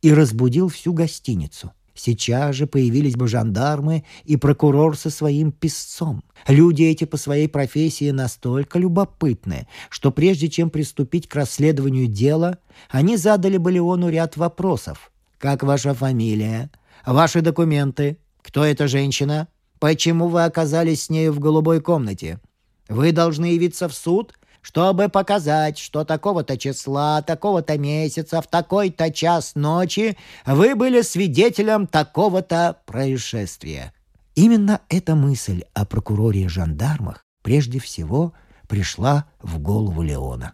и 0.00 0.12
разбудил 0.12 0.68
всю 0.68 0.94
гостиницу? 0.94 1.72
Сейчас 1.94 2.54
же 2.54 2.66
появились 2.66 3.14
бы 3.14 3.28
жандармы 3.28 4.04
и 4.24 4.36
прокурор 4.36 4.96
со 4.96 5.10
своим 5.10 5.52
писцом. 5.52 6.24
Люди 6.46 6.84
эти 6.84 7.04
по 7.04 7.16
своей 7.16 7.48
профессии 7.48 8.10
настолько 8.10 8.78
любопытны, 8.78 9.66
что 9.90 10.10
прежде 10.10 10.48
чем 10.48 10.70
приступить 10.70 11.28
к 11.28 11.34
расследованию 11.34 12.06
дела, 12.06 12.58
они 12.88 13.16
задали 13.16 13.58
бы 13.58 13.70
Леону 13.70 14.08
ряд 14.08 14.36
вопросов. 14.36 15.10
«Как 15.38 15.62
ваша 15.62 15.92
фамилия? 15.92 16.70
Ваши 17.04 17.42
документы? 17.42 18.18
Кто 18.42 18.64
эта 18.64 18.88
женщина? 18.88 19.48
Почему 19.78 20.28
вы 20.28 20.44
оказались 20.44 21.04
с 21.04 21.10
нею 21.10 21.32
в 21.32 21.38
голубой 21.38 21.80
комнате? 21.80 22.40
Вы 22.88 23.12
должны 23.12 23.46
явиться 23.46 23.88
в 23.88 23.94
суд 23.94 24.37
чтобы 24.68 25.08
показать, 25.08 25.78
что 25.78 26.04
такого-то 26.04 26.58
числа, 26.58 27.22
такого-то 27.22 27.78
месяца, 27.78 28.42
в 28.42 28.46
такой-то 28.46 29.10
час 29.10 29.52
ночи 29.54 30.18
вы 30.44 30.74
были 30.74 31.00
свидетелем 31.00 31.86
такого-то 31.86 32.76
происшествия. 32.84 33.94
Именно 34.34 34.82
эта 34.90 35.14
мысль 35.14 35.62
о 35.72 35.86
прокуроре 35.86 36.42
и 36.42 36.48
жандармах 36.48 37.24
прежде 37.42 37.80
всего 37.80 38.34
пришла 38.68 39.24
в 39.40 39.58
голову 39.58 40.02
Леона. 40.02 40.52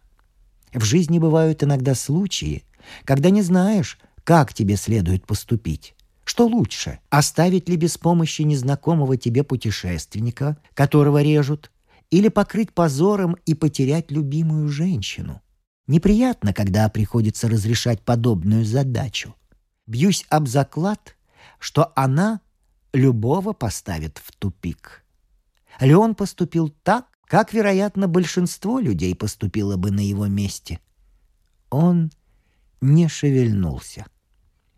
В 0.72 0.84
жизни 0.84 1.18
бывают 1.18 1.64
иногда 1.64 1.96
случаи, 1.96 2.62
когда 3.04 3.30
не 3.30 3.42
знаешь, 3.42 3.98
как 4.22 4.54
тебе 4.54 4.76
следует 4.76 5.26
поступить. 5.26 5.96
Что 6.24 6.46
лучше, 6.46 7.00
оставить 7.10 7.68
ли 7.68 7.74
без 7.74 7.98
помощи 7.98 8.42
незнакомого 8.42 9.16
тебе 9.16 9.42
путешественника, 9.42 10.56
которого 10.74 11.20
режут, 11.20 11.72
или 12.14 12.28
покрыть 12.28 12.72
позором 12.72 13.36
и 13.44 13.54
потерять 13.54 14.12
любимую 14.12 14.68
женщину. 14.68 15.42
Неприятно, 15.88 16.54
когда 16.54 16.88
приходится 16.88 17.48
разрешать 17.48 18.02
подобную 18.02 18.64
задачу. 18.64 19.34
Бьюсь 19.88 20.24
об 20.28 20.46
заклад, 20.46 21.16
что 21.58 21.92
она 21.96 22.40
любого 22.92 23.52
поставит 23.52 24.18
в 24.18 24.30
тупик. 24.30 25.04
Леон 25.80 26.14
поступил 26.14 26.68
так, 26.84 27.08
как, 27.24 27.52
вероятно, 27.52 28.06
большинство 28.06 28.78
людей 28.78 29.16
поступило 29.16 29.76
бы 29.76 29.90
на 29.90 29.98
его 29.98 30.28
месте. 30.28 30.78
Он 31.68 32.12
не 32.80 33.08
шевельнулся. 33.08 34.06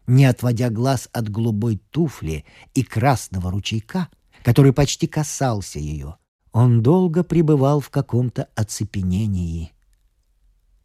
Не 0.07 0.25
отводя 0.25 0.71
глаз 0.71 1.11
от 1.13 1.29
голубой 1.29 1.83
туфли 1.91 2.47
и 2.73 2.83
красного 2.83 3.51
ручейка, 3.51 4.09
который 4.43 4.73
почти 4.73 5.07
касался 5.07 5.79
ее, 5.79 6.17
он 6.57 6.83
долго 6.83 7.23
пребывал 7.23 7.81
в 7.81 7.91
каком-то 7.91 8.49
оцепенении. 8.55 9.75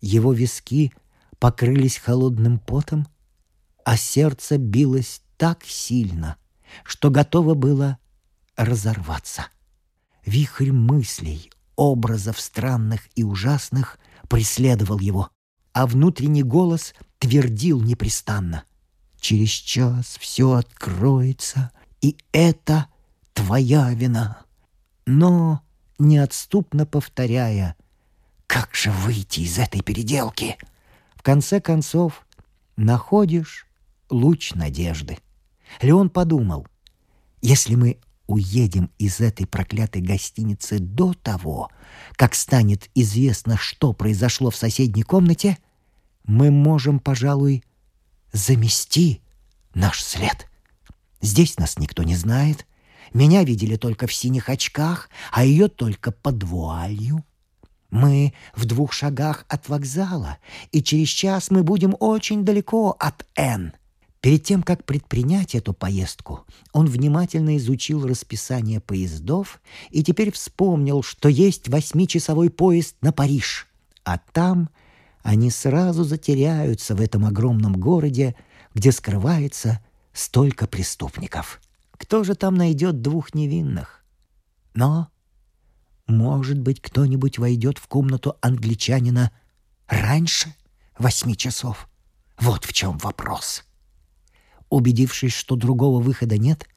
Его 0.02 0.34
виски 0.34 0.92
покрылись 1.40 1.96
холодным 1.96 2.60
потом, 2.60 3.08
а 3.86 3.96
сердце 3.96 4.58
билось 4.58 5.22
так 5.38 5.64
сильно, 5.64 6.36
что 6.84 7.10
готово 7.10 7.54
было 7.54 8.00
разорваться. 8.58 9.46
Вихрь 10.26 10.74
мыслей, 10.74 11.50
образов 11.78 12.42
странных 12.42 13.08
и 13.16 13.24
ужасных 13.24 13.98
преследовал 14.28 15.00
его, 15.00 15.30
а 15.72 15.88
внутренний 15.88 16.44
голос 16.44 16.94
твердил 17.18 17.80
непрестанно. 17.80 18.66
«Через 19.22 19.52
час 19.52 20.18
все 20.20 20.52
откроется, 20.52 21.72
И 22.02 22.18
это 22.34 22.88
твоя 23.34 23.94
вина. 23.94 24.44
Но, 25.14 25.62
неотступно 26.00 26.86
повторяя, 26.86 27.76
как 28.48 28.74
же 28.74 28.92
выйти 28.92 29.42
из 29.42 29.60
этой 29.60 29.82
переделки, 29.82 30.56
в 31.16 31.22
конце 31.22 31.60
концов 31.60 32.26
находишь 32.78 33.68
луч 34.10 34.54
надежды. 34.54 35.18
Леон 35.82 36.10
подумал, 36.10 36.66
если 37.42 37.76
мы 37.76 38.00
уедем 38.26 38.90
из 39.00 39.20
этой 39.20 39.46
проклятой 39.46 40.02
гостиницы 40.02 40.80
до 40.80 41.14
того, 41.14 41.70
как 42.14 42.34
станет 42.34 42.90
известно, 42.96 43.58
что 43.58 43.92
произошло 43.92 44.50
в 44.50 44.56
соседней 44.56 45.04
комнате, 45.04 45.58
мы 46.24 46.52
можем, 46.52 47.02
пожалуй, 47.02 47.66
замести 48.32 49.22
наш 49.74 50.02
след. 50.02 50.48
Здесь 51.20 51.58
нас 51.58 51.78
никто 51.78 52.04
не 52.04 52.16
знает. 52.16 52.66
Меня 53.14 53.44
видели 53.44 53.76
только 53.76 54.08
в 54.08 54.14
синих 54.14 54.50
очках, 54.50 55.10
а 55.32 55.44
ее 55.44 55.68
только 55.68 56.12
под 56.12 56.44
вуалью. 56.44 57.26
Мы 57.90 58.34
в 58.56 58.66
двух 58.66 58.94
шагах 58.94 59.46
от 59.50 59.68
вокзала, 59.68 60.38
и 60.72 60.82
через 60.82 61.10
час 61.10 61.52
мы 61.52 61.64
будем 61.64 61.96
очень 62.00 62.46
далеко 62.46 62.96
от 62.98 63.26
Н. 63.36 63.74
Перед 64.22 64.44
тем, 64.44 64.62
как 64.62 64.86
предпринять 64.86 65.56
эту 65.56 65.74
поездку, 65.74 66.46
он 66.72 66.86
внимательно 66.86 67.58
изучил 67.58 68.08
расписание 68.08 68.80
поездов 68.80 69.60
и 69.90 70.04
теперь 70.04 70.32
вспомнил, 70.32 71.02
что 71.02 71.28
есть 71.28 71.68
восьмичасовой 71.68 72.50
поезд 72.50 72.96
на 73.02 73.12
Париж. 73.12 73.68
А 74.06 74.20
там 74.20 74.70
они 75.24 75.50
сразу 75.50 76.04
затеряются 76.04 76.96
в 76.96 77.02
этом 77.02 77.26
огромном 77.26 77.74
городе, 77.74 78.36
где 78.74 78.92
скрывается 78.92 79.84
столько 80.14 80.68
преступников. 80.68 81.60
Кто 82.02 82.24
же 82.24 82.34
там 82.34 82.56
найдет 82.56 83.04
двух 83.04 83.36
невинных? 83.36 84.04
Но, 84.74 85.10
может 86.08 86.58
быть, 86.58 86.82
кто-нибудь 86.82 87.38
войдет 87.38 87.78
в 87.78 87.86
комнату 87.88 88.38
англичанина 88.42 89.32
раньше 89.86 90.56
восьми 90.98 91.38
часов? 91.38 91.88
Вот 92.40 92.66
в 92.66 92.74
чем 92.74 92.98
вопрос.— 92.98 93.66
Убедившись, 94.70 95.34
что 95.34 95.56
другого 95.56 96.02
выхода 96.02 96.40
нет, 96.40 96.68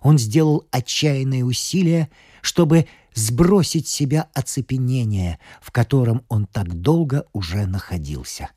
он 0.00 0.18
сделал 0.18 0.66
отчаянные 0.72 1.44
усилия, 1.44 2.10
чтобы 2.40 2.88
сбросить 3.14 3.86
себя 3.86 4.30
оцепенение, 4.34 5.38
в 5.60 5.70
котором 5.70 6.24
он 6.28 6.46
так 6.46 6.80
долго 6.80 7.26
уже 7.32 7.66
находился. 7.66 8.50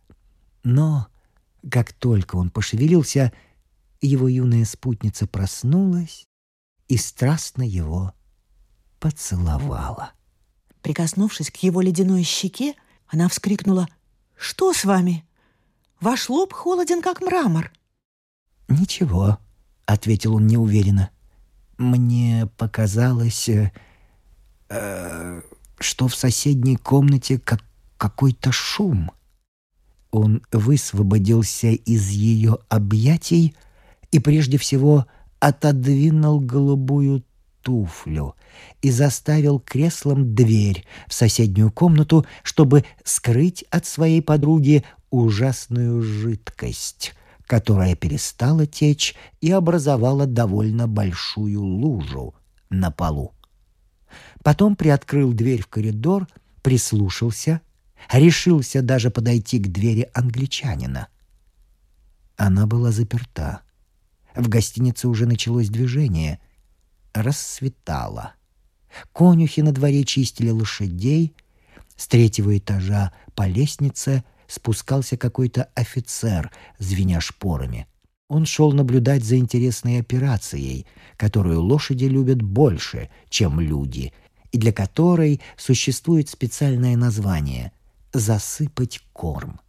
Но 0.64 1.08
как 1.70 1.94
только 1.94 2.38
он 2.38 2.50
пошевелился, 2.50 3.32
его 4.06 4.28
юная 4.28 4.66
спутница 4.66 5.28
проснулась 5.28 6.28
и 6.88 6.98
страстно 6.98 7.64
его 7.64 8.14
поцеловала. 9.00 10.12
Прикоснувшись 10.82 11.52
к 11.52 11.58
его 11.58 11.82
ледяной 11.82 12.24
щеке, 12.24 12.76
она 13.08 13.28
вскрикнула 13.28 13.88
«Что 14.38 14.74
с 14.74 14.86
вами? 14.86 15.26
Ваш 16.00 16.30
лоб 16.30 16.54
холоден, 16.54 17.02
как 17.02 17.22
мрамор». 17.22 17.72
«Ничего»,— 18.68 19.40
ответил 19.86 20.36
он 20.36 20.48
неуверенно. 20.48 21.10
«Мне 21.78 22.50
показалось, 22.58 23.50
э, 23.50 23.72
э, 24.70 25.42
что 25.80 26.08
в 26.08 26.16
соседней 26.16 26.78
комнате 26.78 27.40
как 27.40 27.64
какой-то 27.98 28.52
шум». 28.52 29.12
Он 30.12 30.42
высвободился 30.52 31.68
из 31.68 32.10
ее 32.10 32.60
объятий 32.70 33.56
и 34.16 34.20
прежде 34.20 34.58
всего 34.58 35.08
отодвинул 35.40 36.40
голубую 36.40 37.26
туфлю 37.62 38.36
и 38.82 38.90
заставил 38.90 39.60
креслом 39.60 40.34
дверь 40.34 40.86
в 41.08 41.14
соседнюю 41.14 41.70
комнату, 41.70 42.26
чтобы 42.42 42.86
скрыть 43.04 43.66
от 43.72 43.86
своей 43.86 44.22
подруги 44.22 44.86
ужасную 45.10 46.02
жидкость— 46.02 47.14
которая 47.46 47.96
перестала 47.96 48.66
течь 48.66 49.14
и 49.40 49.52
образовала 49.52 50.26
довольно 50.26 50.88
большую 50.88 51.62
лужу 51.62 52.34
на 52.72 52.90
полу. 52.90 53.36
Потом 54.44 54.76
приоткрыл 54.76 55.32
дверь 55.32 55.62
в 55.62 55.68
коридор, 55.68 56.28
прислушался, 56.64 57.62
решился 58.12 58.82
даже 58.82 59.12
подойти 59.12 59.60
к 59.60 59.68
двери 59.68 60.10
англичанина. 60.16 61.08
Она 62.36 62.66
была 62.66 62.92
заперта. 62.92 63.62
В 64.36 64.50
гостинице 64.50 65.08
уже 65.08 65.26
началось 65.26 65.70
движение. 65.70 66.40
Рассветало. 67.14 68.34
Конюхи 69.14 69.62
на 69.62 69.72
дворе 69.72 70.04
чистили 70.04 70.50
лошадей. 70.50 71.36
С 71.96 72.08
третьего 72.08 72.58
этажа 72.58 73.14
по 73.36 73.48
лестнице— 73.48 74.24
спускался 74.48 75.18
какой-то 75.18 75.70
офицер, 75.76 76.52
звеня 76.80 77.22
шпорами. 77.22 77.88
Он 78.28 78.46
шел 78.46 78.72
наблюдать 78.72 79.24
за 79.24 79.38
интересной 79.38 80.00
операцией, 80.00 80.88
которую 81.16 81.62
лошади 81.62 82.06
любят 82.06 82.42
больше, 82.42 83.10
чем 83.30 83.60
люди, 83.60 84.14
и 84.52 84.58
для 84.58 84.74
которой 84.74 85.42
существует 85.58 86.30
специальное 86.30 86.96
название— 86.98 87.72
«засыпать 88.14 89.02
корм». 89.14 89.60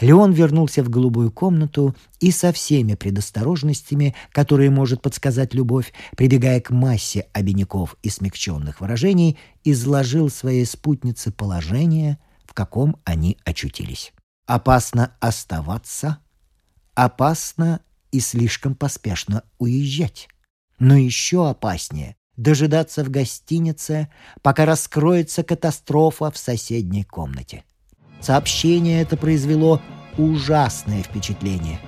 Леон 0.00 0.32
вернулся 0.32 0.82
в 0.82 0.88
голубую 0.88 1.30
комнату 1.30 1.94
и 2.20 2.30
со 2.30 2.52
всеми 2.52 2.94
предосторожностями, 2.94 4.14
которые 4.30 4.70
может 4.70 5.02
подсказать 5.02 5.54
любовь, 5.54 5.92
прибегая 6.16 6.60
к 6.60 6.70
массе 6.70 7.26
обиняков 7.32 7.96
и 8.02 8.08
смягченных 8.08 8.80
выражений, 8.80 9.38
изложил 9.64 10.30
своей 10.30 10.66
спутнице 10.66 11.32
положение— 11.32 12.18
в 12.52 12.54
каком 12.54 12.98
они 13.04 13.38
очутились. 13.46 14.12
Опасно 14.44 15.16
оставаться, 15.20 16.18
опасно 16.94 17.80
и 18.10 18.20
слишком 18.20 18.74
поспешно 18.74 19.42
уезжать. 19.56 20.28
Но 20.78 20.94
еще 20.94 21.48
опаснее 21.48 22.14
дожидаться 22.36 23.04
в 23.04 23.08
гостинице, 23.08 24.12
пока 24.42 24.66
раскроется 24.66 25.42
катастрофа 25.42 26.30
в 26.30 26.36
соседней 26.36 27.04
комнате. 27.04 27.64
Сообщение 28.22 29.02
это 29.02 29.16
произвело 29.16 29.80
ужасное 30.16 31.02
впечатление. 31.02 31.78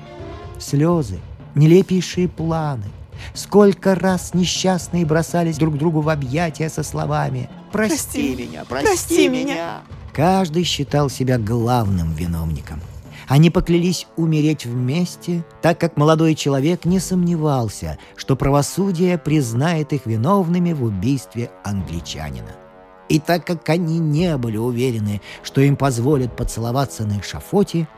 Слезы, 0.58 1.20
нелепейшие 1.54 2.28
планы. 2.28 2.86
Сколько 3.32 3.94
раз 3.94 4.34
несчастные 4.34 5.06
бросались 5.06 5.56
друг 5.56 5.78
другу 5.78 6.00
в 6.00 6.08
объятия 6.08 6.68
со 6.68 6.82
словами 6.82 7.48
«Прости, 7.72 8.34
прости 8.34 8.34
меня, 8.34 8.64
прости, 8.68 8.86
прости 8.86 9.28
меня!», 9.28 9.44
меня. 9.44 9.82
Каждый 10.12 10.64
считал 10.64 11.08
себя 11.08 11.38
главным 11.38 12.12
виновником. 12.12 12.80
Они 13.26 13.50
поклялись 13.50 14.06
умереть 14.16 14.66
вместе, 14.66 15.44
так 15.62 15.80
как 15.80 15.96
молодой 15.96 16.34
человек 16.34 16.84
не 16.84 17.00
сомневался, 17.00 17.98
что 18.16 18.36
правосудие 18.36 19.16
признает 19.16 19.92
их 19.92 20.04
виновными 20.06 20.72
в 20.72 20.84
убийстве 20.84 21.50
англичанина. 21.64 22.63
И 23.08 23.18
так 23.18 23.46
как 23.46 23.68
они 23.68 23.98
не 23.98 24.36
были 24.36 24.56
уверены, 24.56 25.20
что 25.42 25.60
им 25.60 25.76
позволят 25.76 26.36
поцеловаться 26.36 27.04
на 27.04 27.20
эшафоте, 27.20 27.88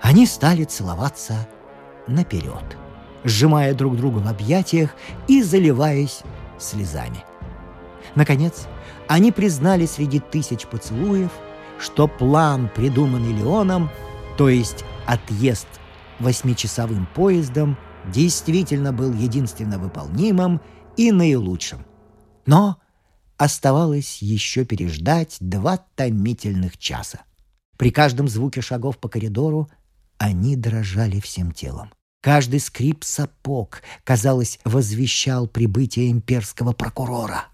они 0.00 0.26
стали 0.26 0.64
целоваться 0.64 1.48
наперед, 2.06 2.76
сжимая 3.24 3.74
друг 3.74 3.96
друга 3.96 4.18
в 4.18 4.28
объятиях 4.28 4.90
и 5.26 5.42
заливаясь 5.42 6.22
слезами. 6.58 7.24
Наконец, 8.14 8.66
они 9.08 9.32
признали 9.32 9.86
среди 9.86 10.20
тысяч 10.20 10.66
поцелуев– 10.66 11.30
что 11.78 12.08
план, 12.08 12.70
придуманный 12.74 13.32
Леоном, 13.32 13.90
то 14.36 14.48
есть 14.48 14.84
отъезд 15.06 15.68
восьмичасовым 16.18 17.06
поездом, 17.14 17.76
действительно 18.06 18.92
был 18.92 19.12
единственно 19.12 19.78
выполнимым 19.78 20.60
и 20.96 21.10
наилучшим. 21.10 21.84
Но 22.46 22.76
оставалось 23.36 24.22
еще 24.22 24.64
переждать 24.64 25.36
два 25.40 25.78
томительных 25.94 26.78
часа. 26.78 27.22
При 27.76 27.90
каждом 27.90 28.28
звуке 28.28 28.60
шагов 28.60 28.98
по 28.98 29.08
коридору 29.08 29.68
они 30.18 30.56
дрожали 30.56 31.20
всем 31.20 31.52
телом. 31.52 31.92
Каждый 32.20 32.60
скрип 32.60 33.04
сапог, 33.04 33.82
казалось, 34.02 34.58
возвещал 34.64 35.46
прибытие 35.46 36.10
имперского 36.10 36.72
прокурора. 36.72 37.48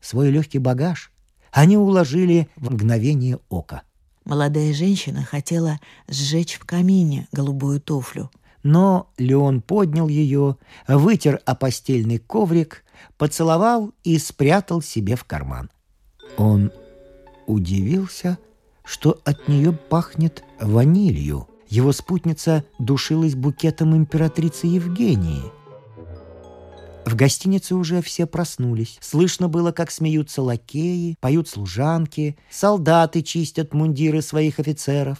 Свой 0.00 0.30
легкий 0.30 0.58
багаж 0.58 1.12
они 1.50 1.76
уложили 1.76 2.48
в 2.56 2.72
мгновение 2.72 3.38
ока. 3.48 3.82
Молодая 4.24 4.72
женщина 4.72 5.22
хотела 5.22 5.78
сжечь 6.08 6.54
в 6.54 6.64
камине 6.64 7.28
голубую 7.32 7.80
туфлю. 7.80 8.30
Но 8.62 9.12
Леон 9.18 9.62
поднял 9.62 10.08
ее, 10.08 10.56
вытер 10.88 11.40
о 11.44 11.54
постельный 11.54 12.18
коврик, 12.18 12.84
поцеловал 13.18 13.92
и 14.04 14.18
спрятал 14.18 14.82
себе 14.82 15.16
в 15.16 15.24
карман. 15.24 15.70
Он 16.36 16.72
удивился, 17.46 18.38
что 18.84 19.20
от 19.24 19.48
нее 19.48 19.72
пахнет 19.72 20.44
ванилью. 20.60 21.48
Его 21.68 21.92
спутница 21.92 22.64
душилась 22.78 23.34
букетом 23.34 23.96
императрицы 23.96 24.66
Евгении. 24.66 25.42
В 27.04 27.14
гостинице 27.14 27.76
уже 27.76 28.02
все 28.02 28.26
проснулись. 28.26 28.98
Слышно 29.00 29.48
было, 29.48 29.70
как 29.70 29.92
смеются 29.92 30.42
лакеи, 30.42 31.16
поют 31.20 31.48
служанки, 31.48 32.36
солдаты 32.50 33.22
чистят 33.22 33.74
мундиры 33.74 34.22
своих 34.22 34.58
офицеров. 34.58 35.18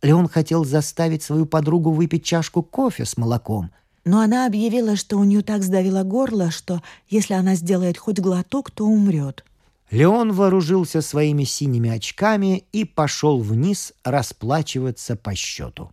Леон 0.00 0.28
хотел 0.28 0.64
заставить 0.64 1.22
свою 1.22 1.44
подругу 1.44 1.90
выпить 1.90 2.24
чашку 2.24 2.62
кофе 2.62 3.04
с 3.04 3.16
молоком. 3.16 3.72
Но 4.08 4.22
она 4.22 4.46
объявила, 4.46 4.96
что 4.96 5.18
у 5.18 5.24
нее 5.24 5.42
так 5.42 5.62
сдавило 5.62 6.02
горло, 6.02 6.50
что 6.50 6.80
если 7.10 7.34
она 7.34 7.56
сделает 7.56 7.98
хоть 7.98 8.18
глоток, 8.18 8.70
то 8.70 8.86
умрет. 8.86 9.44
Леон 9.90 10.32
вооружился 10.32 11.02
своими 11.02 11.44
синими 11.44 11.90
очками 11.90 12.64
и 12.72 12.86
пошел 12.86 13.38
вниз 13.38 13.92
расплачиваться 14.04 15.14
по 15.14 15.34
счету. 15.34 15.90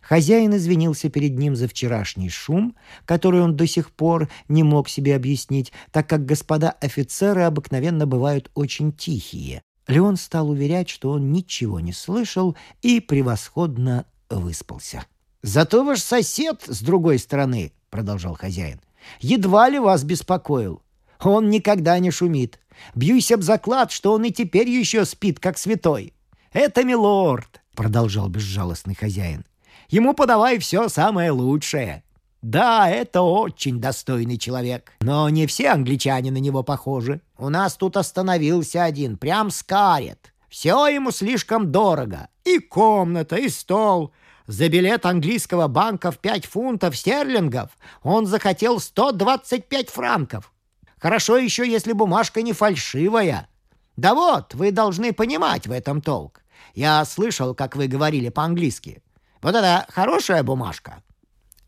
Хозяин 0.00 0.56
извинился 0.56 1.10
перед 1.10 1.36
ним 1.36 1.54
за 1.54 1.68
вчерашний 1.68 2.30
шум, 2.30 2.76
который 3.04 3.42
он 3.42 3.56
до 3.56 3.66
сих 3.66 3.90
пор 3.90 4.30
не 4.48 4.62
мог 4.62 4.88
себе 4.88 5.14
объяснить, 5.14 5.70
так 5.92 6.08
как 6.08 6.24
господа 6.24 6.70
офицеры 6.70 7.42
обыкновенно 7.42 8.06
бывают 8.06 8.50
очень 8.54 8.90
тихие. 8.90 9.60
Леон 9.86 10.16
стал 10.16 10.48
уверять, 10.48 10.88
что 10.88 11.10
он 11.10 11.30
ничего 11.30 11.78
не 11.80 11.92
слышал 11.92 12.56
и 12.80 13.00
превосходно 13.00 14.06
выспался. 14.30 15.04
«Зато 15.44 15.84
ваш 15.84 16.00
сосед 16.00 16.62
с 16.66 16.80
другой 16.80 17.18
стороны,— 17.18 17.74
продолжал 17.90 18.34
хозяин,— 18.34 18.80
едва 19.20 19.68
ли 19.68 19.78
вас 19.78 20.02
беспокоил. 20.02 20.80
Он 21.20 21.50
никогда 21.50 21.98
не 21.98 22.10
шумит. 22.10 22.58
Бьюсь 22.94 23.30
об 23.30 23.42
заклад, 23.42 23.92
что 23.92 24.14
он 24.14 24.24
и 24.24 24.30
теперь 24.30 24.70
еще 24.70 25.04
спит, 25.04 25.38
как 25.40 25.58
святой. 25.58 26.14
Это 26.54 26.82
милорд,— 26.82 27.60
продолжал 27.76 28.30
безжалостный 28.30 28.94
хозяин. 28.94 29.44
Ему 29.90 30.14
подавай 30.14 30.58
все 30.58 30.88
самое 30.88 31.30
лучшее. 31.30 32.04
Да, 32.40 32.88
это 32.88 33.20
очень 33.20 33.82
достойный 33.82 34.38
человек. 34.38 34.92
Но 35.02 35.28
не 35.28 35.46
все 35.46 35.68
англичане 35.72 36.30
на 36.30 36.38
него 36.38 36.62
похожи. 36.62 37.20
У 37.36 37.50
нас 37.50 37.76
тут 37.76 37.98
остановился 37.98 38.82
один, 38.82 39.18
прям 39.18 39.50
скарет. 39.50 40.32
Все 40.48 40.86
ему 40.86 41.10
слишком 41.10 41.70
дорого. 41.70 42.28
И 42.44 42.60
комната, 42.60 43.36
и 43.36 43.50
стол. 43.50 44.14
За 44.46 44.68
билет 44.68 45.06
английского 45.06 45.68
банка 45.68 46.10
в 46.10 46.18
5 46.18 46.46
фунтов 46.46 46.96
стерлингов 46.96 47.70
он 48.02 48.26
захотел 48.26 48.78
125 48.78 49.88
франков. 49.88 50.52
Хорошо 50.98 51.38
еще, 51.38 51.70
если 51.70 51.92
бумажка 51.92 52.42
не 52.42 52.52
фальшивая. 52.52 53.48
Да 53.96 54.14
вот, 54.14 54.54
вы 54.54 54.72
должны 54.72 55.12
понимать 55.12 55.66
в 55.66 55.72
этом 55.72 56.00
толк. 56.02 56.42
Я 56.74 57.04
слышал, 57.04 57.54
как 57.54 57.76
вы 57.76 57.86
говорили 57.86 58.28
по-английски. 58.28 59.02
Вот 59.44 59.54
это 59.54 59.86
хорошая 59.90 60.42
бумажка!» 60.42 61.02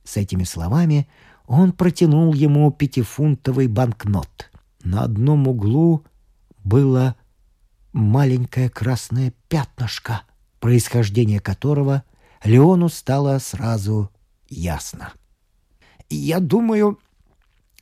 С 0.03 0.17
этими 0.17 0.45
словами 0.45 1.09
он 1.47 1.73
протянул 1.73 2.33
ему 2.33 2.71
пятифунтовый 2.73 3.67
банкнот. 3.69 4.51
На 4.83 5.03
одном 5.03 5.47
углу 5.47 6.05
было 6.65 7.17
маленькое 7.93 8.71
красное 8.71 9.33
пятнышко, 9.49 10.23
происхождение 10.61 11.41
которого 11.41 12.03
Леону 12.47 12.89
стало 12.89 13.39
сразу 13.39 14.11
ясно. 14.49 15.13
«Я 16.09 16.39
думаю, 16.39 16.99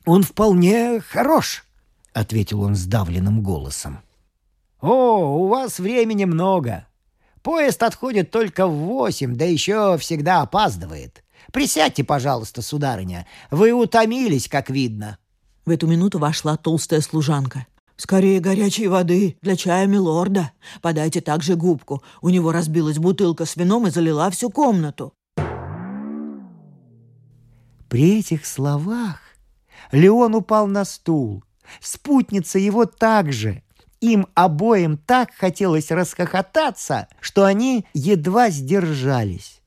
он 0.05 0.23
вполне 0.23 0.99
хорош»,— 1.01 1.63
ответил 2.13 2.61
он 2.61 2.75
сдавленным 2.75 3.43
голосом. 3.43 3.99
«О, 4.81 5.37
у 5.37 5.47
вас 5.47 5.77
времени 5.77 6.25
много. 6.25 6.87
Поезд 7.43 7.83
отходит 7.83 8.31
только 8.31 8.65
в 8.65 8.73
восемь, 8.73 9.35
да 9.35 9.45
еще 9.45 9.97
всегда 9.99 10.41
опаздывает. 10.41 11.23
Присядьте, 11.53 12.03
пожалуйста, 12.03 12.63
сударыня. 12.63 13.27
Вы 13.51 13.71
утомились, 13.71 14.47
как 14.49 14.71
видно». 14.71 15.19
В 15.65 15.69
эту 15.69 15.85
минуту 15.85 16.17
вошла 16.17 16.57
толстая 16.57 17.01
служанка. 17.01 17.67
«Скорее 17.97 18.39
горячей 18.39 18.87
воды 18.87 19.37
для 19.41 19.55
чая 19.55 19.87
милорда. 19.87 20.51
Подайте 20.81 21.21
также 21.21 21.55
губку. 21.55 22.03
У 22.21 22.29
него 22.29 22.51
разбилась 22.51 22.97
бутылка 22.97 23.45
с 23.45 23.55
вином 23.55 23.87
и 23.87 23.91
залила 23.91 24.29
всю 24.29 24.49
комнату». 24.49 25.13
При 27.87 28.19
этих 28.19 28.45
словах 28.45 29.21
Леон 29.91 30.35
упал 30.35 30.67
на 30.67 30.83
стул. 30.83 31.43
Спутница 31.79 32.59
его 32.59 32.85
также. 32.85 33.63
Им 34.01 34.27
обоим 34.33 34.97
так 34.97 35.33
хотелось 35.33 35.91
расхохотаться, 35.91 37.07
что 37.21 37.45
они 37.45 37.85
едва 37.93 38.49
сдержались. 38.49 39.61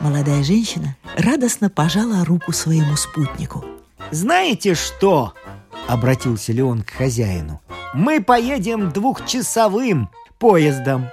Молодая 0.00 0.42
женщина 0.42 0.96
радостно 1.16 1.70
пожала 1.70 2.24
руку 2.24 2.52
своему 2.52 2.96
спутнику. 2.96 3.64
«Знаете 4.12 4.74
что?»— 4.74 5.32
обратился 5.88 6.52
Леон 6.52 6.82
к 6.82 6.90
хозяину. 6.90 7.62
«Мы 7.94 8.22
поедем 8.22 8.92
двухчасовым 8.92 10.10
поездом. 10.38 11.08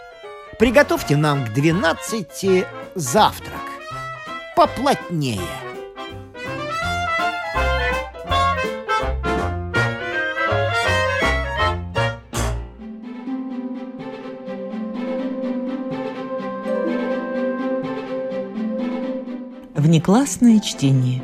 Приготовьте 0.60 1.16
нам 1.16 1.46
к 1.46 1.54
двенадцати 1.54 2.66
завтрак. 2.96 3.62
Поплотнее». 4.54 5.40
Внеклассное 19.74 20.60
чтение. 20.60 21.24